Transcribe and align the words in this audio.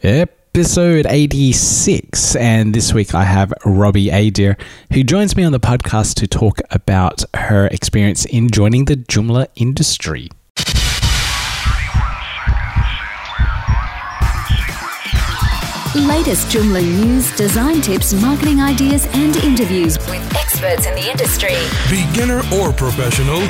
Episode 0.00 1.06
86, 1.08 2.36
and 2.36 2.72
this 2.72 2.94
week 2.94 3.16
I 3.16 3.24
have 3.24 3.52
Robbie 3.64 4.10
Adair, 4.10 4.56
who 4.92 5.02
joins 5.02 5.34
me 5.34 5.42
on 5.42 5.50
the 5.50 5.58
podcast 5.58 6.14
to 6.20 6.28
talk 6.28 6.60
about 6.70 7.24
her 7.34 7.66
experience 7.66 8.24
in 8.24 8.48
joining 8.48 8.84
the 8.84 8.94
Joomla 8.94 9.48
industry. 9.56 10.28
Latest 16.06 16.46
Joomla 16.46 16.80
news, 16.80 17.36
design 17.36 17.80
tips, 17.80 18.12
marketing 18.22 18.60
ideas, 18.60 19.08
and 19.14 19.34
interviews 19.38 19.98
with 19.98 20.36
experts 20.36 20.86
in 20.86 20.94
the 20.94 21.10
industry. 21.10 21.56
Beginner 21.90 22.42
or 22.54 22.72
professional, 22.72 23.40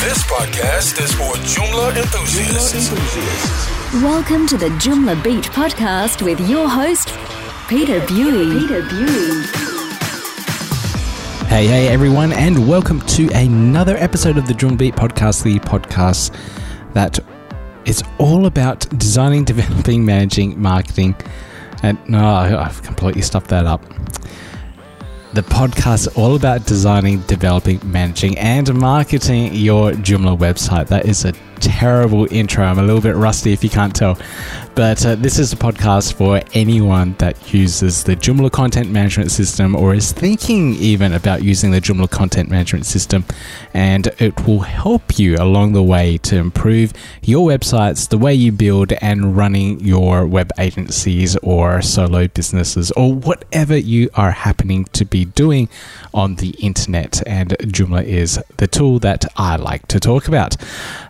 this 0.00 0.22
podcast 0.22 1.02
is 1.02 1.12
for 1.12 1.34
Joomla 1.44 1.94
enthusiasts. 1.98 3.77
Welcome 3.94 4.46
to 4.48 4.58
the 4.58 4.66
Joomla 4.66 5.24
Beat 5.24 5.44
podcast 5.44 6.20
with 6.20 6.38
your 6.46 6.68
host, 6.68 7.08
Peter 7.68 8.00
Bui. 8.00 8.60
Peter 8.60 8.82
Bui. 8.82 9.46
Hey, 11.46 11.66
hey, 11.66 11.88
everyone, 11.88 12.32
and 12.32 12.68
welcome 12.68 13.00
to 13.06 13.30
another 13.30 13.96
episode 13.96 14.36
of 14.36 14.46
the 14.46 14.52
Joomla 14.52 14.76
Beat 14.76 14.94
podcast, 14.94 15.42
the 15.42 15.58
podcast 15.60 16.36
that 16.92 17.18
is 17.86 18.04
all 18.18 18.44
about 18.44 18.80
designing, 18.98 19.44
developing, 19.46 20.04
managing, 20.04 20.60
marketing. 20.60 21.16
And 21.82 21.98
no, 22.06 22.22
I've 22.22 22.82
completely 22.82 23.22
stuffed 23.22 23.48
that 23.48 23.64
up. 23.64 23.82
The 25.32 25.42
podcast 25.42 26.08
is 26.08 26.08
all 26.08 26.36
about 26.36 26.66
designing, 26.66 27.20
developing, 27.20 27.80
managing, 27.90 28.36
and 28.36 28.74
marketing 28.74 29.54
your 29.54 29.92
Joomla 29.92 30.36
website. 30.36 30.88
That 30.88 31.06
is 31.06 31.24
a 31.24 31.32
terrible 31.58 32.26
intro. 32.32 32.64
I'm 32.64 32.78
a 32.78 32.82
little 32.82 33.00
bit 33.00 33.16
rusty 33.16 33.52
if 33.52 33.62
you 33.62 33.70
can't 33.70 33.94
tell. 33.94 34.18
But 34.74 35.04
uh, 35.04 35.16
this 35.16 35.40
is 35.40 35.52
a 35.52 35.56
podcast 35.56 36.14
for 36.14 36.40
anyone 36.54 37.16
that 37.18 37.52
uses 37.52 38.04
the 38.04 38.14
Joomla 38.14 38.52
content 38.52 38.90
management 38.90 39.32
system 39.32 39.74
or 39.74 39.92
is 39.92 40.12
thinking 40.12 40.74
even 40.74 41.12
about 41.14 41.42
using 41.42 41.72
the 41.72 41.80
Joomla 41.80 42.08
content 42.10 42.48
management 42.48 42.86
system. 42.86 43.24
And 43.74 44.06
it 44.18 44.46
will 44.46 44.60
help 44.60 45.18
you 45.18 45.34
along 45.36 45.72
the 45.72 45.82
way 45.82 46.18
to 46.18 46.36
improve 46.36 46.92
your 47.22 47.48
websites, 47.48 48.08
the 48.08 48.18
way 48.18 48.32
you 48.34 48.52
build 48.52 48.92
and 48.92 49.36
running 49.36 49.80
your 49.80 50.24
web 50.26 50.52
agencies 50.58 51.36
or 51.38 51.82
solo 51.82 52.28
businesses 52.28 52.92
or 52.92 53.14
whatever 53.14 53.76
you 53.76 54.10
are 54.14 54.30
happening 54.30 54.84
to 54.92 55.04
be 55.04 55.24
doing 55.24 55.68
on 56.14 56.36
the 56.36 56.50
internet. 56.60 57.20
And 57.26 57.50
Joomla 57.58 58.04
is 58.04 58.40
the 58.58 58.68
tool 58.68 59.00
that 59.00 59.24
I 59.36 59.56
like 59.56 59.88
to 59.88 59.98
talk 59.98 60.28
about. 60.28 60.56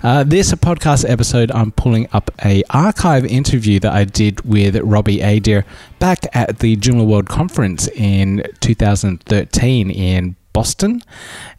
Uh, 0.03 0.25
this 0.39 0.53
podcast 0.53 1.05
episode, 1.11 1.51
I'm 1.51 1.73
pulling 1.73 2.07
up 2.13 2.31
a 2.45 2.63
archive 2.71 3.25
interview 3.25 3.81
that 3.81 3.93
I 3.93 4.05
did 4.05 4.43
with 4.43 4.77
Robbie 4.77 5.21
Adair 5.21 5.65
back 5.99 6.27
at 6.33 6.61
the 6.61 6.77
Joomla 6.77 7.05
World 7.09 7.29
Conference 7.29 7.89
in 7.89 8.45
2013 8.61 9.91
in 9.91 10.37
Boston. 10.53 11.03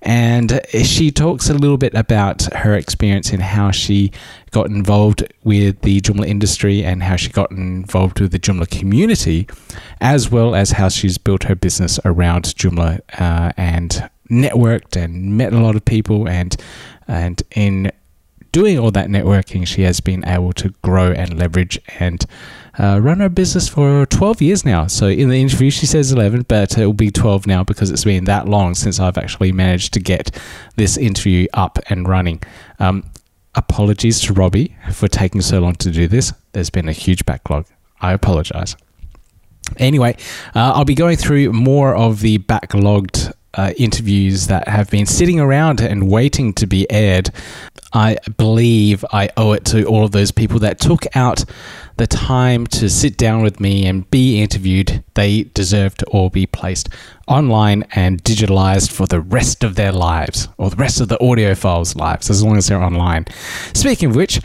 And 0.01 0.61
she 0.81 1.11
talks 1.11 1.49
a 1.49 1.55
little 1.55 1.75
bit 1.75 1.93
about 1.93 2.43
her 2.53 2.73
experience 2.73 3.33
in 3.33 3.41
how 3.41 3.71
she 3.71 4.13
got 4.51 4.67
involved 4.67 5.27
with 5.43 5.81
the 5.81 5.99
Joomla 5.99 6.27
industry 6.27 6.81
and 6.81 7.03
how 7.03 7.17
she 7.17 7.31
got 7.31 7.51
involved 7.51 8.21
with 8.21 8.31
the 8.31 8.39
Joomla 8.39 8.69
community, 8.69 9.45
as 9.99 10.31
well 10.31 10.55
as 10.55 10.71
how 10.71 10.87
she's 10.87 11.17
built 11.17 11.43
her 11.43 11.55
business 11.55 11.99
around 12.05 12.45
Joomla 12.45 13.01
uh, 13.19 13.51
and 13.57 14.09
networked 14.31 14.95
and 14.95 15.37
met 15.37 15.51
a 15.51 15.59
lot 15.59 15.75
of 15.75 15.83
people 15.83 16.29
and 16.29 16.55
and 17.07 17.41
in 17.55 17.91
doing 18.51 18.79
all 18.79 18.91
that 18.91 19.07
networking, 19.07 19.65
she 19.65 19.83
has 19.83 19.99
been 19.99 20.25
able 20.25 20.53
to 20.53 20.69
grow 20.81 21.11
and 21.11 21.37
leverage 21.37 21.79
and 21.99 22.25
uh, 22.77 22.99
run 23.01 23.19
her 23.19 23.29
business 23.29 23.67
for 23.67 24.05
12 24.05 24.41
years 24.41 24.65
now. 24.65 24.87
So 24.87 25.07
in 25.07 25.29
the 25.29 25.41
interview, 25.41 25.69
she 25.69 25.85
says 25.85 26.11
11, 26.11 26.45
but 26.47 26.77
it 26.77 26.85
will 26.85 26.93
be 26.93 27.11
12 27.11 27.45
now 27.45 27.63
because 27.63 27.91
it's 27.91 28.05
been 28.05 28.25
that 28.25 28.47
long 28.47 28.75
since 28.75 28.99
I've 28.99 29.17
actually 29.17 29.51
managed 29.51 29.93
to 29.93 29.99
get 29.99 30.39
this 30.75 30.97
interview 30.97 31.47
up 31.53 31.79
and 31.89 32.07
running. 32.07 32.41
Um, 32.79 33.03
apologies 33.55 34.21
to 34.21 34.33
Robbie 34.33 34.75
for 34.93 35.07
taking 35.07 35.41
so 35.41 35.59
long 35.59 35.75
to 35.75 35.91
do 35.91 36.07
this. 36.07 36.31
There's 36.53 36.69
been 36.69 36.87
a 36.87 36.93
huge 36.93 37.25
backlog. 37.25 37.65
I 38.01 38.13
apologize. 38.13 38.75
Anyway, 39.77 40.15
uh, 40.55 40.73
I'll 40.73 40.85
be 40.85 40.95
going 40.95 41.17
through 41.17 41.51
more 41.51 41.95
of 41.95 42.21
the 42.21 42.39
backlogged 42.39 43.33
uh, 43.53 43.73
interviews 43.77 44.47
that 44.47 44.67
have 44.67 44.89
been 44.89 45.05
sitting 45.05 45.39
around 45.39 45.81
and 45.81 46.09
waiting 46.09 46.53
to 46.53 46.67
be 46.67 46.89
aired. 46.91 47.31
I 47.91 48.17
believe 48.37 49.03
I 49.11 49.29
owe 49.35 49.53
it 49.53 49.65
to 49.65 49.85
all 49.85 50.05
of 50.05 50.11
those 50.11 50.31
people 50.31 50.59
that 50.59 50.79
took 50.79 51.05
out 51.15 51.43
the 51.97 52.05
time 52.05 52.67
to 52.67 52.89
sit 52.89 53.17
down 53.17 53.41
with 53.41 53.59
me 53.59 53.85
and 53.85 54.09
be 54.11 54.41
interviewed. 54.41 55.03
They 55.15 55.43
deserve 55.43 55.95
to 55.97 56.05
all 56.07 56.29
be 56.29 56.45
placed 56.45 56.89
online 57.27 57.85
and 57.95 58.23
digitalized 58.23 58.91
for 58.91 59.07
the 59.07 59.19
rest 59.19 59.63
of 59.63 59.75
their 59.75 59.91
lives, 59.91 60.47
or 60.57 60.69
the 60.69 60.75
rest 60.75 61.01
of 61.01 61.07
the 61.07 61.21
audio 61.23 61.55
files' 61.55 61.95
lives, 61.95 62.29
as 62.29 62.43
long 62.43 62.57
as 62.57 62.67
they're 62.67 62.81
online. 62.81 63.25
Speaking 63.73 64.11
of 64.11 64.15
which, 64.15 64.39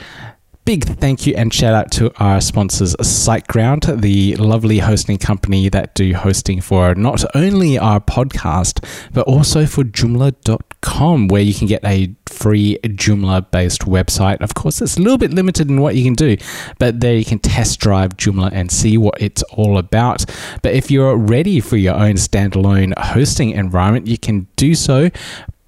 Big 0.65 0.85
thank 0.85 1.27
you 1.27 1.35
and 1.37 1.53
shout 1.53 1.75
out 1.75 1.93
to 1.93 2.11
our 2.23 2.41
sponsors, 2.41 2.97
SiteGround, 2.97 4.01
the 4.01 4.35
lovely 4.37 4.79
hosting 4.79 5.19
company 5.19 5.69
that 5.69 5.95
do 5.95 6.15
hosting 6.15 6.63
for 6.63 6.95
not 6.95 7.23
only 7.37 7.79
our 7.79 8.01
podcast, 8.01 8.83
but 9.13 9.27
also 9.27 9.67
for 9.67 9.85
Joomla.com, 9.85 11.29
where 11.29 11.43
you 11.43 11.53
can 11.53 11.67
get 11.67 11.85
a 11.85 12.15
free 12.25 12.79
Joomla 12.83 13.51
based 13.51 13.83
website. 13.83 14.41
Of 14.41 14.55
course, 14.55 14.81
it's 14.81 14.97
a 14.97 15.03
little 15.03 15.19
bit 15.19 15.35
limited 15.35 15.69
in 15.69 15.83
what 15.83 15.97
you 15.97 16.05
can 16.05 16.15
do, 16.15 16.39
but 16.79 16.99
there 16.99 17.15
you 17.15 17.27
can 17.27 17.41
test 17.41 17.79
drive 17.79 18.17
Joomla 18.17 18.51
and 18.55 18.73
see 18.73 18.97
what 18.97 19.21
it's 19.21 19.43
all 19.43 19.77
about. 19.77 20.25
But 20.63 20.73
if 20.73 20.91
you're 20.91 21.15
ready 21.15 21.61
for 21.61 21.77
your 21.77 21.95
own 21.95 22.15
standalone 22.15 22.97
hosting 22.99 23.51
environment, 23.51 24.07
you 24.07 24.17
can 24.17 24.47
do 24.57 24.75
so 24.75 25.11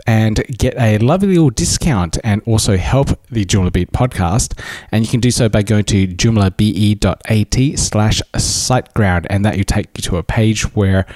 and 0.06 0.44
get 0.58 0.74
a 0.78 0.98
lovely 0.98 1.28
little 1.28 1.50
discount 1.50 2.18
and 2.22 2.42
also 2.46 2.76
help 2.76 3.08
the 3.30 3.44
Joomla 3.44 3.72
Beat 3.72 3.92
podcast. 3.92 4.58
And 4.92 5.04
you 5.04 5.10
can 5.10 5.20
do 5.20 5.30
so 5.30 5.48
by 5.48 5.62
going 5.62 5.84
to 5.86 6.06
joomlabe.at 6.08 7.78
slash 7.78 8.22
siteground, 8.34 9.26
and 9.30 9.44
that 9.44 9.56
will 9.56 9.64
take 9.64 9.88
you 9.96 10.02
to 10.02 10.16
a 10.16 10.22
page 10.22 10.74
where 10.74 11.06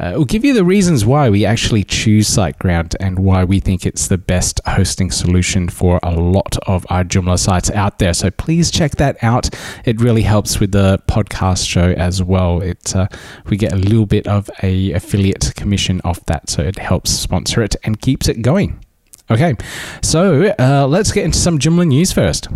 uh, 0.00 0.12
it 0.14 0.18
will 0.18 0.24
give 0.24 0.44
you 0.44 0.52
the 0.52 0.64
reasons 0.64 1.04
why 1.04 1.30
we 1.30 1.44
actually 1.44 1.84
choose 1.84 2.28
SiteGround 2.28 2.96
and 3.00 3.18
why 3.18 3.44
we 3.44 3.60
think 3.60 3.86
it's 3.86 4.08
the 4.08 4.18
best 4.18 4.60
hosting 4.66 5.10
solution 5.10 5.68
for 5.68 6.00
a 6.02 6.12
lot 6.12 6.56
of 6.66 6.84
our 6.90 7.04
Joomla 7.04 7.38
sites 7.38 7.70
out 7.70 7.98
there. 7.98 8.14
So 8.14 8.30
please 8.30 8.70
check 8.70 8.92
that 8.96 9.16
out. 9.22 9.50
It 9.84 10.00
really 10.00 10.22
helps 10.22 10.58
with 10.58 10.72
the 10.72 11.00
podcast 11.08 11.68
show 11.68 11.92
as 11.92 12.22
well. 12.22 12.60
It 12.60 12.94
uh, 12.96 13.08
we 13.46 13.56
get 13.56 13.72
a 13.72 13.76
little 13.76 14.06
bit 14.06 14.26
of 14.26 14.50
a 14.62 14.92
affiliate 14.92 15.54
commission 15.54 16.00
off 16.04 16.24
that, 16.26 16.50
so 16.50 16.62
it 16.62 16.78
helps 16.78 17.10
sponsor 17.10 17.62
it 17.62 17.76
and 17.84 18.00
keeps 18.00 18.28
it 18.28 18.42
going. 18.42 18.84
Okay, 19.30 19.54
so 20.02 20.54
uh, 20.58 20.86
let's 20.86 21.10
get 21.12 21.24
into 21.24 21.38
some 21.38 21.58
Joomla 21.58 21.86
news 21.86 22.12
first. 22.12 22.48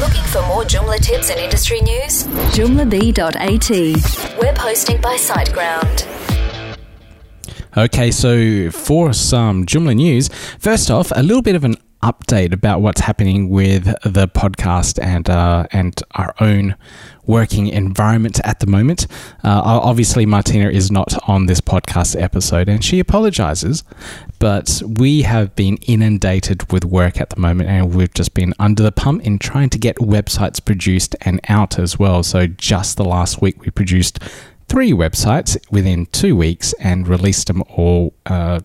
Looking 0.00 0.24
for 0.24 0.42
more 0.46 0.64
Joomla 0.64 0.98
tips 0.98 1.30
and 1.30 1.38
industry 1.38 1.80
news? 1.80 2.24
Joomla.at. 2.54 4.38
Web 4.38 4.58
hosting 4.58 5.00
by 5.00 5.16
SiteGround. 5.16 6.06
Okay, 7.76 8.10
so 8.10 8.70
for 8.70 9.12
some 9.12 9.64
Joomla 9.66 9.94
news, 9.96 10.28
first 10.58 10.90
off, 10.90 11.12
a 11.14 11.22
little 11.22 11.42
bit 11.42 11.54
of 11.54 11.64
an 11.64 11.76
update 12.02 12.52
about 12.52 12.82
what's 12.82 13.00
happening 13.00 13.48
with 13.48 13.84
the 14.04 14.28
podcast 14.28 15.02
and 15.02 15.30
uh, 15.30 15.66
and 15.72 16.02
our 16.16 16.34
own 16.38 16.76
working 17.26 17.68
environment 17.68 18.38
at 18.44 18.60
the 18.60 18.66
moment. 18.66 19.06
Uh, 19.42 19.62
obviously, 19.64 20.26
Martina 20.26 20.68
is 20.68 20.90
not 20.90 21.16
on 21.28 21.46
this 21.46 21.60
podcast 21.60 22.20
episode, 22.20 22.68
and 22.68 22.84
she 22.84 23.00
apologizes. 23.00 23.84
But 24.44 24.82
we 24.98 25.22
have 25.22 25.56
been 25.56 25.78
inundated 25.86 26.70
with 26.70 26.84
work 26.84 27.18
at 27.18 27.30
the 27.30 27.40
moment, 27.40 27.70
and 27.70 27.94
we've 27.94 28.12
just 28.12 28.34
been 28.34 28.52
under 28.58 28.82
the 28.82 28.92
pump 28.92 29.22
in 29.22 29.38
trying 29.38 29.70
to 29.70 29.78
get 29.78 29.96
websites 29.96 30.62
produced 30.62 31.16
and 31.22 31.40
out 31.48 31.78
as 31.78 31.98
well. 31.98 32.22
So, 32.22 32.46
just 32.46 32.98
the 32.98 33.06
last 33.06 33.40
week, 33.40 33.62
we 33.62 33.70
produced 33.70 34.18
three 34.68 34.92
websites 34.92 35.56
within 35.70 36.04
two 36.12 36.36
weeks 36.36 36.74
and 36.74 37.08
released 37.08 37.46
them 37.46 37.62
all. 37.70 38.12
Uh, 38.26 38.60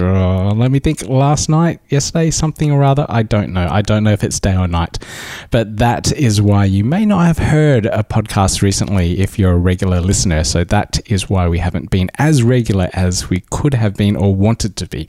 let 0.00 0.70
me 0.70 0.78
think 0.78 1.08
last 1.08 1.48
night 1.48 1.80
yesterday 1.88 2.30
something 2.30 2.70
or 2.70 2.82
other? 2.82 3.06
I 3.08 3.22
don't 3.22 3.52
know. 3.52 3.66
I 3.70 3.82
don't 3.82 4.04
know 4.04 4.12
if 4.12 4.24
it's 4.24 4.40
day 4.40 4.56
or 4.56 4.66
night. 4.66 4.98
But 5.50 5.76
that 5.76 6.12
is 6.12 6.40
why 6.40 6.64
you 6.64 6.84
may 6.84 7.04
not 7.04 7.26
have 7.26 7.38
heard 7.38 7.86
a 7.86 8.02
podcast 8.02 8.62
recently 8.62 9.20
if 9.20 9.38
you're 9.38 9.52
a 9.52 9.58
regular 9.58 10.00
listener. 10.00 10.44
So 10.44 10.64
that 10.64 11.00
is 11.06 11.28
why 11.28 11.48
we 11.48 11.58
haven't 11.58 11.90
been 11.90 12.10
as 12.18 12.42
regular 12.42 12.88
as 12.92 13.28
we 13.28 13.40
could 13.50 13.74
have 13.74 13.94
been 13.94 14.16
or 14.16 14.34
wanted 14.34 14.76
to 14.76 14.86
be. 14.86 15.08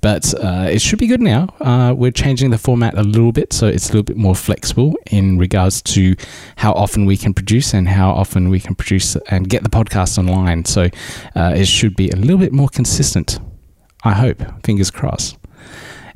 But 0.00 0.34
uh, 0.42 0.68
it 0.70 0.80
should 0.80 0.98
be 0.98 1.06
good 1.06 1.22
now. 1.22 1.54
Uh, 1.60 1.94
we're 1.96 2.10
changing 2.10 2.50
the 2.50 2.58
format 2.58 2.96
a 2.98 3.02
little 3.02 3.32
bit 3.32 3.52
so 3.52 3.66
it's 3.66 3.88
a 3.88 3.92
little 3.92 4.02
bit 4.02 4.16
more 4.16 4.34
flexible 4.34 4.96
in 5.10 5.38
regards 5.38 5.82
to 5.82 6.14
how 6.56 6.72
often 6.72 7.06
we 7.06 7.16
can 7.16 7.34
produce 7.34 7.74
and 7.74 7.88
how 7.88 8.10
often 8.10 8.48
we 8.48 8.60
can 8.60 8.74
produce 8.74 9.16
and 9.28 9.48
get 9.48 9.62
the 9.62 9.70
podcast 9.70 10.18
online. 10.18 10.64
So 10.64 10.88
uh, 11.36 11.54
it 11.56 11.66
should 11.66 11.96
be 11.96 12.10
a 12.10 12.16
little 12.16 12.38
bit 12.38 12.52
more 12.52 12.68
consistent 12.68 13.38
I 14.04 14.12
hope. 14.12 14.42
Fingers 14.64 14.90
crossed. 14.90 15.38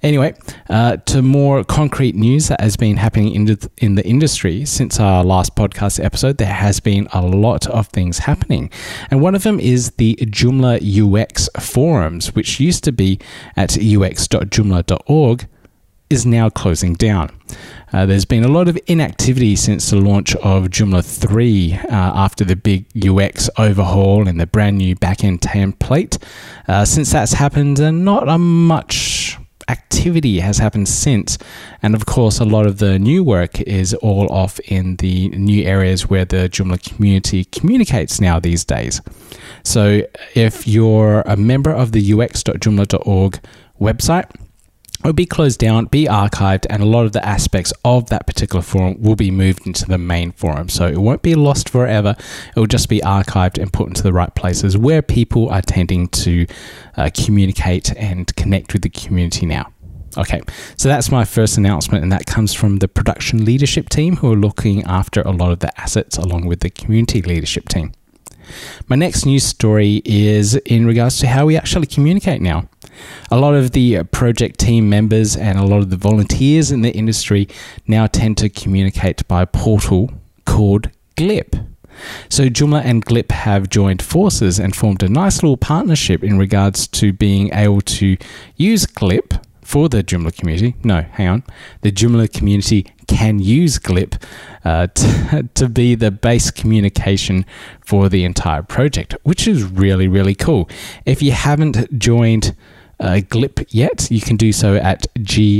Anyway, 0.00 0.32
uh, 0.68 0.96
to 0.96 1.22
more 1.22 1.64
concrete 1.64 2.14
news 2.14 2.46
that 2.48 2.60
has 2.60 2.76
been 2.76 2.96
happening 2.96 3.34
in 3.34 3.46
the, 3.46 3.70
in 3.78 3.96
the 3.96 4.06
industry 4.06 4.64
since 4.64 5.00
our 5.00 5.24
last 5.24 5.56
podcast 5.56 6.02
episode, 6.02 6.38
there 6.38 6.52
has 6.52 6.78
been 6.78 7.08
a 7.12 7.20
lot 7.20 7.66
of 7.66 7.88
things 7.88 8.18
happening. 8.18 8.70
And 9.10 9.20
one 9.20 9.34
of 9.34 9.42
them 9.42 9.58
is 9.58 9.90
the 9.92 10.14
Joomla 10.16 10.78
UX 10.78 11.48
forums, 11.58 12.32
which 12.36 12.60
used 12.60 12.84
to 12.84 12.92
be 12.92 13.18
at 13.56 13.70
ux.joomla.org, 13.70 15.48
is 16.10 16.24
now 16.26 16.48
closing 16.48 16.94
down. 16.94 17.30
Uh, 17.92 18.06
there's 18.06 18.24
been 18.24 18.44
a 18.44 18.48
lot 18.48 18.68
of 18.68 18.78
inactivity 18.86 19.56
since 19.56 19.90
the 19.90 19.96
launch 19.96 20.34
of 20.36 20.64
Joomla 20.68 21.04
3 21.04 21.74
uh, 21.74 21.86
after 21.90 22.44
the 22.44 22.56
big 22.56 22.86
UX 22.96 23.48
overhaul 23.58 24.28
and 24.28 24.38
the 24.38 24.46
brand 24.46 24.78
new 24.78 24.94
backend 24.94 25.40
template. 25.40 26.22
Uh, 26.66 26.84
since 26.84 27.12
that's 27.12 27.32
happened, 27.32 27.80
uh, 27.80 27.90
not 27.90 28.28
a 28.28 28.38
much 28.38 29.38
activity 29.68 30.40
has 30.40 30.58
happened 30.58 30.88
since. 30.88 31.38
And 31.82 31.94
of 31.94 32.06
course, 32.06 32.40
a 32.40 32.44
lot 32.44 32.66
of 32.66 32.78
the 32.78 32.98
new 32.98 33.22
work 33.22 33.60
is 33.60 33.94
all 33.94 34.30
off 34.32 34.58
in 34.60 34.96
the 34.96 35.28
new 35.30 35.64
areas 35.64 36.08
where 36.08 36.24
the 36.24 36.48
Joomla 36.48 36.82
community 36.82 37.44
communicates 37.44 38.20
now 38.20 38.40
these 38.40 38.64
days. 38.64 39.00
So 39.62 40.02
if 40.34 40.66
you're 40.66 41.20
a 41.22 41.36
member 41.36 41.70
of 41.70 41.92
the 41.92 42.12
ux.joomla.org 42.12 43.40
website, 43.80 44.30
it 44.30 44.47
will 45.04 45.12
be 45.12 45.26
closed 45.26 45.58
down, 45.58 45.86
be 45.86 46.06
archived, 46.06 46.66
and 46.68 46.82
a 46.82 46.86
lot 46.86 47.06
of 47.06 47.12
the 47.12 47.24
aspects 47.24 47.72
of 47.84 48.08
that 48.10 48.26
particular 48.26 48.62
forum 48.62 49.00
will 49.00 49.16
be 49.16 49.30
moved 49.30 49.66
into 49.66 49.86
the 49.86 49.98
main 49.98 50.32
forum. 50.32 50.68
So 50.68 50.86
it 50.86 50.98
won't 50.98 51.22
be 51.22 51.34
lost 51.34 51.68
forever. 51.68 52.16
It 52.54 52.58
will 52.58 52.66
just 52.66 52.88
be 52.88 53.00
archived 53.00 53.60
and 53.60 53.72
put 53.72 53.88
into 53.88 54.02
the 54.02 54.12
right 54.12 54.34
places 54.34 54.76
where 54.76 55.02
people 55.02 55.48
are 55.50 55.62
tending 55.62 56.08
to 56.08 56.46
uh, 56.96 57.10
communicate 57.14 57.94
and 57.96 58.34
connect 58.36 58.72
with 58.72 58.82
the 58.82 58.90
community 58.90 59.46
now. 59.46 59.72
Okay, 60.16 60.40
so 60.76 60.88
that's 60.88 61.12
my 61.12 61.24
first 61.24 61.58
announcement, 61.58 62.02
and 62.02 62.10
that 62.10 62.26
comes 62.26 62.54
from 62.54 62.78
the 62.78 62.88
production 62.88 63.44
leadership 63.44 63.88
team 63.88 64.16
who 64.16 64.32
are 64.32 64.36
looking 64.36 64.82
after 64.84 65.20
a 65.20 65.30
lot 65.30 65.52
of 65.52 65.60
the 65.60 65.80
assets 65.80 66.16
along 66.16 66.46
with 66.46 66.60
the 66.60 66.70
community 66.70 67.22
leadership 67.22 67.68
team. 67.68 67.92
My 68.88 68.96
next 68.96 69.26
news 69.26 69.44
story 69.44 70.02
is 70.04 70.56
in 70.56 70.86
regards 70.86 71.18
to 71.18 71.28
how 71.28 71.46
we 71.46 71.56
actually 71.56 71.86
communicate 71.86 72.40
now. 72.40 72.68
A 73.30 73.38
lot 73.38 73.54
of 73.54 73.72
the 73.72 74.04
project 74.04 74.58
team 74.58 74.88
members 74.88 75.36
and 75.36 75.58
a 75.58 75.64
lot 75.64 75.78
of 75.78 75.90
the 75.90 75.96
volunteers 75.96 76.70
in 76.70 76.82
the 76.82 76.92
industry 76.92 77.48
now 77.86 78.06
tend 78.06 78.38
to 78.38 78.48
communicate 78.48 79.26
by 79.28 79.42
a 79.42 79.46
portal 79.46 80.10
called 80.44 80.90
Glip. 81.16 81.66
So 82.28 82.48
Joomla 82.48 82.82
and 82.84 83.04
Glip 83.04 83.30
have 83.32 83.68
joined 83.68 84.02
forces 84.02 84.58
and 84.58 84.74
formed 84.74 85.02
a 85.02 85.08
nice 85.08 85.42
little 85.42 85.56
partnership 85.56 86.22
in 86.22 86.38
regards 86.38 86.86
to 86.88 87.12
being 87.12 87.52
able 87.52 87.80
to 87.82 88.16
use 88.56 88.86
Glip 88.86 89.42
for 89.62 89.88
the 89.88 90.02
Joomla 90.02 90.34
community. 90.34 90.76
No, 90.82 91.02
hang 91.02 91.28
on. 91.28 91.44
The 91.82 91.92
Joomla 91.92 92.32
community 92.32 92.86
can 93.06 93.38
use 93.38 93.78
Glip 93.78 94.22
uh, 94.64 94.86
to 95.54 95.68
be 95.68 95.94
the 95.94 96.10
base 96.10 96.50
communication 96.50 97.44
for 97.80 98.08
the 98.08 98.24
entire 98.24 98.62
project, 98.62 99.14
which 99.24 99.46
is 99.48 99.64
really, 99.64 100.08
really 100.08 100.34
cool. 100.34 100.68
If 101.04 101.22
you 101.22 101.32
haven't 101.32 101.98
joined 101.98 102.54
uh, 103.00 103.20
Glip 103.28 103.66
yet, 103.68 104.10
you 104.10 104.20
can 104.20 104.36
do 104.36 104.52
so 104.52 104.76
at 104.76 105.06
glip.com. 105.18 105.58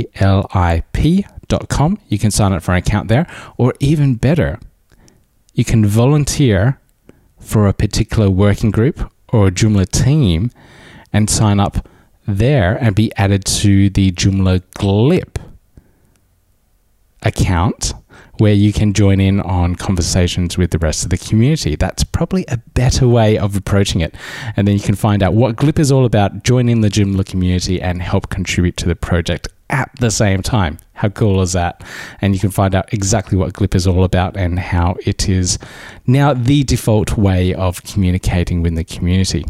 You 2.07 2.19
can 2.19 2.31
sign 2.31 2.53
up 2.53 2.63
for 2.63 2.71
an 2.71 2.77
account 2.77 3.07
there, 3.07 3.27
or 3.57 3.73
even 3.79 4.15
better, 4.15 4.59
you 5.53 5.65
can 5.65 5.85
volunteer 5.85 6.79
for 7.39 7.67
a 7.67 7.73
particular 7.73 8.29
working 8.29 8.71
group 8.71 9.11
or 9.29 9.47
a 9.47 9.51
Joomla 9.51 9.89
team 9.89 10.51
and 11.11 11.29
sign 11.29 11.59
up 11.59 11.87
there 12.27 12.75
and 12.75 12.95
be 12.95 13.11
added 13.15 13.45
to 13.45 13.89
the 13.89 14.11
Joomla 14.11 14.61
Glip 14.75 15.37
account 17.23 17.93
where 18.39 18.53
you 18.53 18.73
can 18.73 18.93
join 18.93 19.19
in 19.19 19.39
on 19.41 19.75
conversations 19.75 20.57
with 20.57 20.71
the 20.71 20.79
rest 20.79 21.03
of 21.03 21.09
the 21.09 21.17
community. 21.17 21.75
That's 21.75 22.03
probably 22.03 22.45
a 22.47 22.57
better 22.57 23.07
way 23.07 23.37
of 23.37 23.55
approaching 23.55 24.01
it. 24.01 24.15
And 24.55 24.67
then 24.67 24.75
you 24.75 24.81
can 24.81 24.95
find 24.95 25.21
out 25.21 25.33
what 25.33 25.55
Glip 25.55 25.77
is 25.77 25.91
all 25.91 26.05
about, 26.05 26.43
join 26.43 26.69
in 26.69 26.81
the 26.81 26.89
Joomla 26.89 27.25
community, 27.25 27.81
and 27.81 28.01
help 28.01 28.29
contribute 28.29 28.77
to 28.77 28.87
the 28.87 28.95
project 28.95 29.47
at 29.69 29.91
the 29.99 30.09
same 30.09 30.41
time. 30.41 30.79
How 30.93 31.09
cool 31.09 31.41
is 31.41 31.53
that? 31.53 31.83
And 32.21 32.33
you 32.33 32.39
can 32.39 32.51
find 32.51 32.73
out 32.73 32.93
exactly 32.93 33.37
what 33.37 33.53
Glip 33.53 33.75
is 33.75 33.85
all 33.85 34.03
about 34.03 34.35
and 34.35 34.59
how 34.59 34.95
it 35.05 35.29
is 35.29 35.59
now 36.07 36.33
the 36.33 36.63
default 36.63 37.17
way 37.17 37.53
of 37.53 37.83
communicating 37.83 38.61
with 38.61 38.75
the 38.75 38.83
community. 38.83 39.45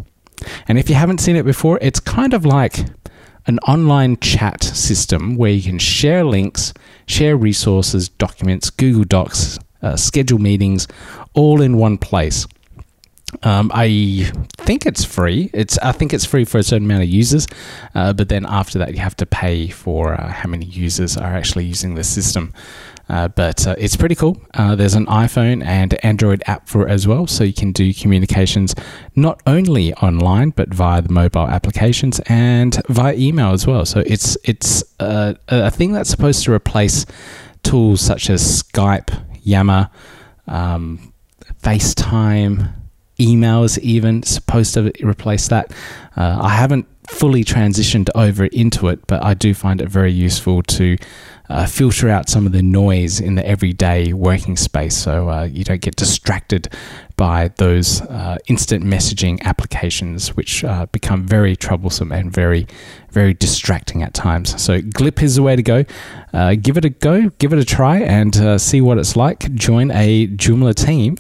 And 0.68 0.78
if 0.78 0.90
you 0.90 0.96
haven't 0.96 1.20
seen 1.20 1.36
it 1.36 1.44
before, 1.44 1.80
it's 1.82 2.00
kind 2.00 2.34
of 2.34 2.46
like 2.46 2.80
an 3.46 3.60
online 3.60 4.18
chat 4.18 4.64
system 4.64 5.36
where 5.36 5.52
you 5.52 5.64
can 5.64 5.80
share 5.80 6.24
links, 6.24 6.74
share 7.10 7.36
resources, 7.36 8.08
documents, 8.08 8.70
Google 8.70 9.04
Docs, 9.04 9.60
uh, 9.82 9.96
schedule 9.96 10.40
meetings, 10.40 10.88
all 11.34 11.62
in 11.62 11.78
one 11.78 11.98
place. 11.98 12.48
Um, 13.44 13.72
I 13.74 14.32
think 14.58 14.86
it's 14.86 15.06
free. 15.06 15.50
It's 15.54 15.78
I 15.80 15.92
think 15.92 16.14
it's 16.14 16.26
free 16.26 16.46
for 16.46 16.58
a 16.58 16.64
certain 16.64 16.86
amount 16.86 17.04
of 17.04 17.10
users, 17.10 17.48
uh, 17.94 18.14
but 18.14 18.30
then 18.30 18.46
after 18.48 18.80
that 18.80 18.94
you 18.94 19.00
have 19.00 19.16
to 19.18 19.26
pay 19.26 19.68
for 19.68 20.14
uh, 20.20 20.32
how 20.32 20.50
many 20.50 20.66
users 20.66 21.16
are 21.16 21.36
actually 21.36 21.66
using 21.66 21.94
the 21.96 22.04
system. 22.04 22.54
Uh, 23.10 23.28
but 23.28 23.66
uh, 23.66 23.76
it's 23.78 23.96
pretty 23.96 24.16
cool. 24.16 24.40
Uh, 24.54 24.76
there's 24.76 24.94
an 24.94 25.08
iPhone 25.08 25.66
and 25.66 25.94
Android 26.06 26.44
app 26.46 26.68
for 26.68 26.88
it 26.88 26.92
as 26.92 27.08
well, 27.08 27.26
so 27.26 27.44
you 27.44 27.54
can 27.54 27.72
do 27.72 27.94
communications 27.94 28.76
not 29.16 29.42
only 29.48 29.94
online 29.96 30.52
but 30.52 30.70
via 30.70 31.02
the 31.02 31.12
mobile 31.12 31.48
applications 31.48 32.20
and 32.28 32.82
via 32.88 33.16
email 33.16 33.52
as 33.52 33.66
well. 33.66 33.86
So 33.86 34.04
it's 34.06 34.38
it's 34.44 34.84
uh, 35.00 35.34
a 35.48 35.72
thing 35.72 35.92
that's 35.92 36.10
supposed 36.10 36.44
to 36.46 36.54
replace 36.54 37.06
tools 37.64 38.02
such 38.02 38.30
as 38.30 38.64
Skype, 38.64 39.12
Yammer, 39.42 39.90
um, 40.48 41.14
FaceTime, 41.64 42.74
emails, 43.20 43.78
even 43.80 44.24
supposed 44.24 44.76
to 44.76 44.92
replace 45.04 45.48
that. 45.48 45.72
Uh, 46.16 46.40
I 46.42 46.50
haven't 46.50 46.88
fully 47.08 47.44
transitioned 47.44 48.10
over 48.14 48.46
into 48.46 48.88
it, 48.88 49.06
but 49.08 49.24
I 49.24 49.34
do 49.34 49.54
find 49.54 49.82
it 49.82 49.90
very 49.90 50.12
useful 50.12 50.62
to 50.64 50.96
uh, 51.50 51.66
filter 51.66 52.10
out 52.10 52.30
some 52.30 52.46
of 52.46 52.51
the 52.51 52.62
noise 52.62 53.19
in 53.19 53.36
the 53.36 53.46
everyday 53.48 54.13
working 54.13 54.56
space 54.56 54.96
so 54.96 55.30
uh, 55.30 55.44
you 55.44 55.63
don't 55.63 55.81
get 55.81 55.96
distracted 55.96 56.68
by 57.16 57.50
those 57.57 58.01
uh, 58.04 58.38
instant 58.48 58.84
messaging 58.84 59.42
applications, 59.42 60.36
which 60.36 60.63
uh, 60.63 60.86
become 60.88 61.25
very 61.25 61.56
troublesome 61.56 62.12
and 62.12 62.31
very, 62.31 62.66
very 63.12 63.34
distracting 63.34 64.04
at 64.04 64.13
times. 64.13 64.62
So, 64.62 64.80
Glip 64.80 65.22
is 65.22 65.36
the 65.36 65.44
way 65.44 65.56
to 65.56 65.63
go. 65.63 65.84
Uh, 66.31 66.56
give 66.56 66.78
it 66.78 66.86
a 66.86 66.90
go, 66.90 67.30
give 67.40 67.52
it 67.52 67.60
a 67.60 67.66
try, 67.66 68.00
and 68.00 68.38
uh, 68.38 68.57
see 68.57 68.80
what 68.80 68.98
it's 68.98 69.16
like. 69.16 69.54
Join 69.54 69.92
a 69.92 70.28
Joomla 70.28 70.75
team 70.75 71.18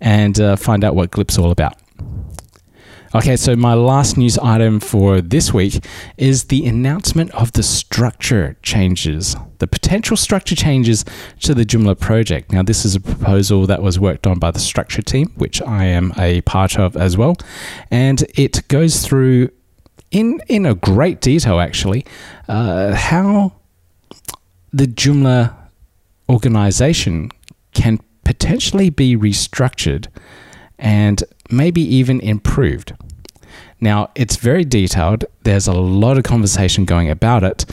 and 0.00 0.36
find 0.58 0.82
out 0.82 0.96
what 0.96 1.12
Glip's 1.12 1.38
all 1.38 1.52
about. 1.52 1.81
Okay, 3.14 3.36
so 3.36 3.54
my 3.54 3.74
last 3.74 4.16
news 4.16 4.38
item 4.38 4.80
for 4.80 5.20
this 5.20 5.52
week 5.52 5.84
is 6.16 6.44
the 6.44 6.64
announcement 6.64 7.30
of 7.32 7.52
the 7.52 7.62
structure 7.62 8.56
changes, 8.62 9.36
the 9.58 9.66
potential 9.66 10.16
structure 10.16 10.56
changes 10.56 11.04
to 11.40 11.52
the 11.52 11.66
Joomla 11.66 12.00
project. 12.00 12.52
Now, 12.52 12.62
this 12.62 12.86
is 12.86 12.94
a 12.94 13.00
proposal 13.00 13.66
that 13.66 13.82
was 13.82 14.00
worked 14.00 14.26
on 14.26 14.38
by 14.38 14.50
the 14.50 14.60
structure 14.60 15.02
team, 15.02 15.30
which 15.36 15.60
I 15.60 15.84
am 15.84 16.14
a 16.16 16.40
part 16.42 16.78
of 16.78 16.96
as 16.96 17.18
well, 17.18 17.36
and 17.90 18.24
it 18.34 18.66
goes 18.68 19.04
through 19.06 19.50
in 20.10 20.40
in 20.48 20.64
a 20.64 20.74
great 20.74 21.20
detail 21.20 21.60
actually 21.60 22.06
uh, 22.48 22.94
how 22.94 23.52
the 24.72 24.86
Joomla 24.86 25.54
organization 26.30 27.30
can 27.74 28.00
potentially 28.24 28.88
be 28.88 29.18
restructured 29.18 30.06
and 30.78 31.22
maybe 31.50 31.82
even 31.82 32.18
improved. 32.20 32.94
Now, 33.82 34.10
it's 34.14 34.36
very 34.36 34.64
detailed, 34.64 35.24
there's 35.42 35.66
a 35.66 35.72
lot 35.72 36.16
of 36.16 36.22
conversation 36.22 36.84
going 36.84 37.10
about 37.10 37.42
it, 37.42 37.64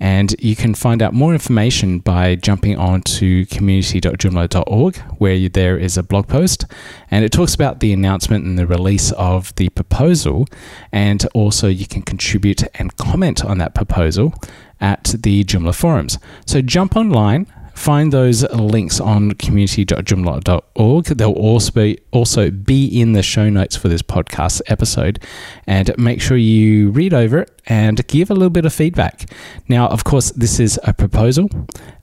and 0.00 0.34
you 0.38 0.56
can 0.56 0.74
find 0.74 1.02
out 1.02 1.12
more 1.12 1.34
information 1.34 1.98
by 1.98 2.36
jumping 2.36 2.78
on 2.78 3.02
to 3.02 3.44
community.joomla.org, 3.46 4.96
where 5.18 5.48
there 5.50 5.76
is 5.76 5.98
a 5.98 6.02
blog 6.02 6.26
post, 6.26 6.64
and 7.10 7.22
it 7.22 7.32
talks 7.32 7.54
about 7.54 7.80
the 7.80 7.92
announcement 7.92 8.46
and 8.46 8.58
the 8.58 8.66
release 8.66 9.12
of 9.12 9.54
the 9.56 9.68
proposal, 9.68 10.46
and 10.90 11.26
also 11.34 11.68
you 11.68 11.86
can 11.86 12.00
contribute 12.00 12.62
and 12.80 12.96
comment 12.96 13.44
on 13.44 13.58
that 13.58 13.74
proposal 13.74 14.32
at 14.80 15.14
the 15.18 15.44
Joomla 15.44 15.74
forums. 15.74 16.18
So 16.46 16.62
jump 16.62 16.96
online, 16.96 17.46
Find 17.78 18.12
those 18.12 18.42
links 18.50 18.98
on 19.00 19.34
community.joomla.org. 19.34 21.04
They'll 21.04 21.30
also 21.30 21.70
be, 21.70 21.98
also 22.10 22.50
be 22.50 23.00
in 23.00 23.12
the 23.12 23.22
show 23.22 23.48
notes 23.48 23.76
for 23.76 23.86
this 23.86 24.02
podcast 24.02 24.60
episode. 24.66 25.22
And 25.64 25.96
make 25.96 26.20
sure 26.20 26.36
you 26.36 26.90
read 26.90 27.14
over 27.14 27.38
it 27.38 27.62
and 27.66 28.04
give 28.08 28.32
a 28.32 28.34
little 28.34 28.50
bit 28.50 28.66
of 28.66 28.74
feedback. 28.74 29.30
Now, 29.68 29.86
of 29.88 30.02
course, 30.02 30.32
this 30.32 30.58
is 30.58 30.78
a 30.82 30.92
proposal. 30.92 31.48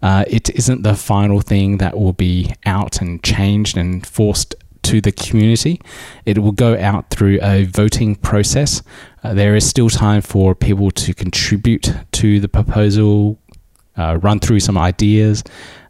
Uh, 0.01 0.23
it 0.27 0.49
isn't 0.51 0.83
the 0.83 0.95
final 0.95 1.41
thing 1.41 1.77
that 1.79 1.99
will 1.99 2.13
be 2.13 2.53
out 2.65 3.01
and 3.01 3.21
changed 3.21 3.75
and 3.75 4.07
forced 4.07 4.55
to 4.83 5.01
the 5.01 5.11
community. 5.11 5.81
It 6.25 6.39
will 6.39 6.51
go 6.53 6.77
out 6.77 7.09
through 7.09 7.39
a 7.41 7.65
voting 7.65 8.15
process. 8.15 8.81
Uh, 9.23 9.33
there 9.33 9.55
is 9.55 9.67
still 9.67 9.89
time 9.89 10.21
for 10.21 10.55
people 10.55 10.91
to 10.91 11.13
contribute 11.13 11.93
to 12.13 12.39
the 12.39 12.47
proposal, 12.47 13.39
uh, 13.97 14.17
run 14.21 14.39
through 14.39 14.59
some 14.59 14.77
ideas, 14.77 15.43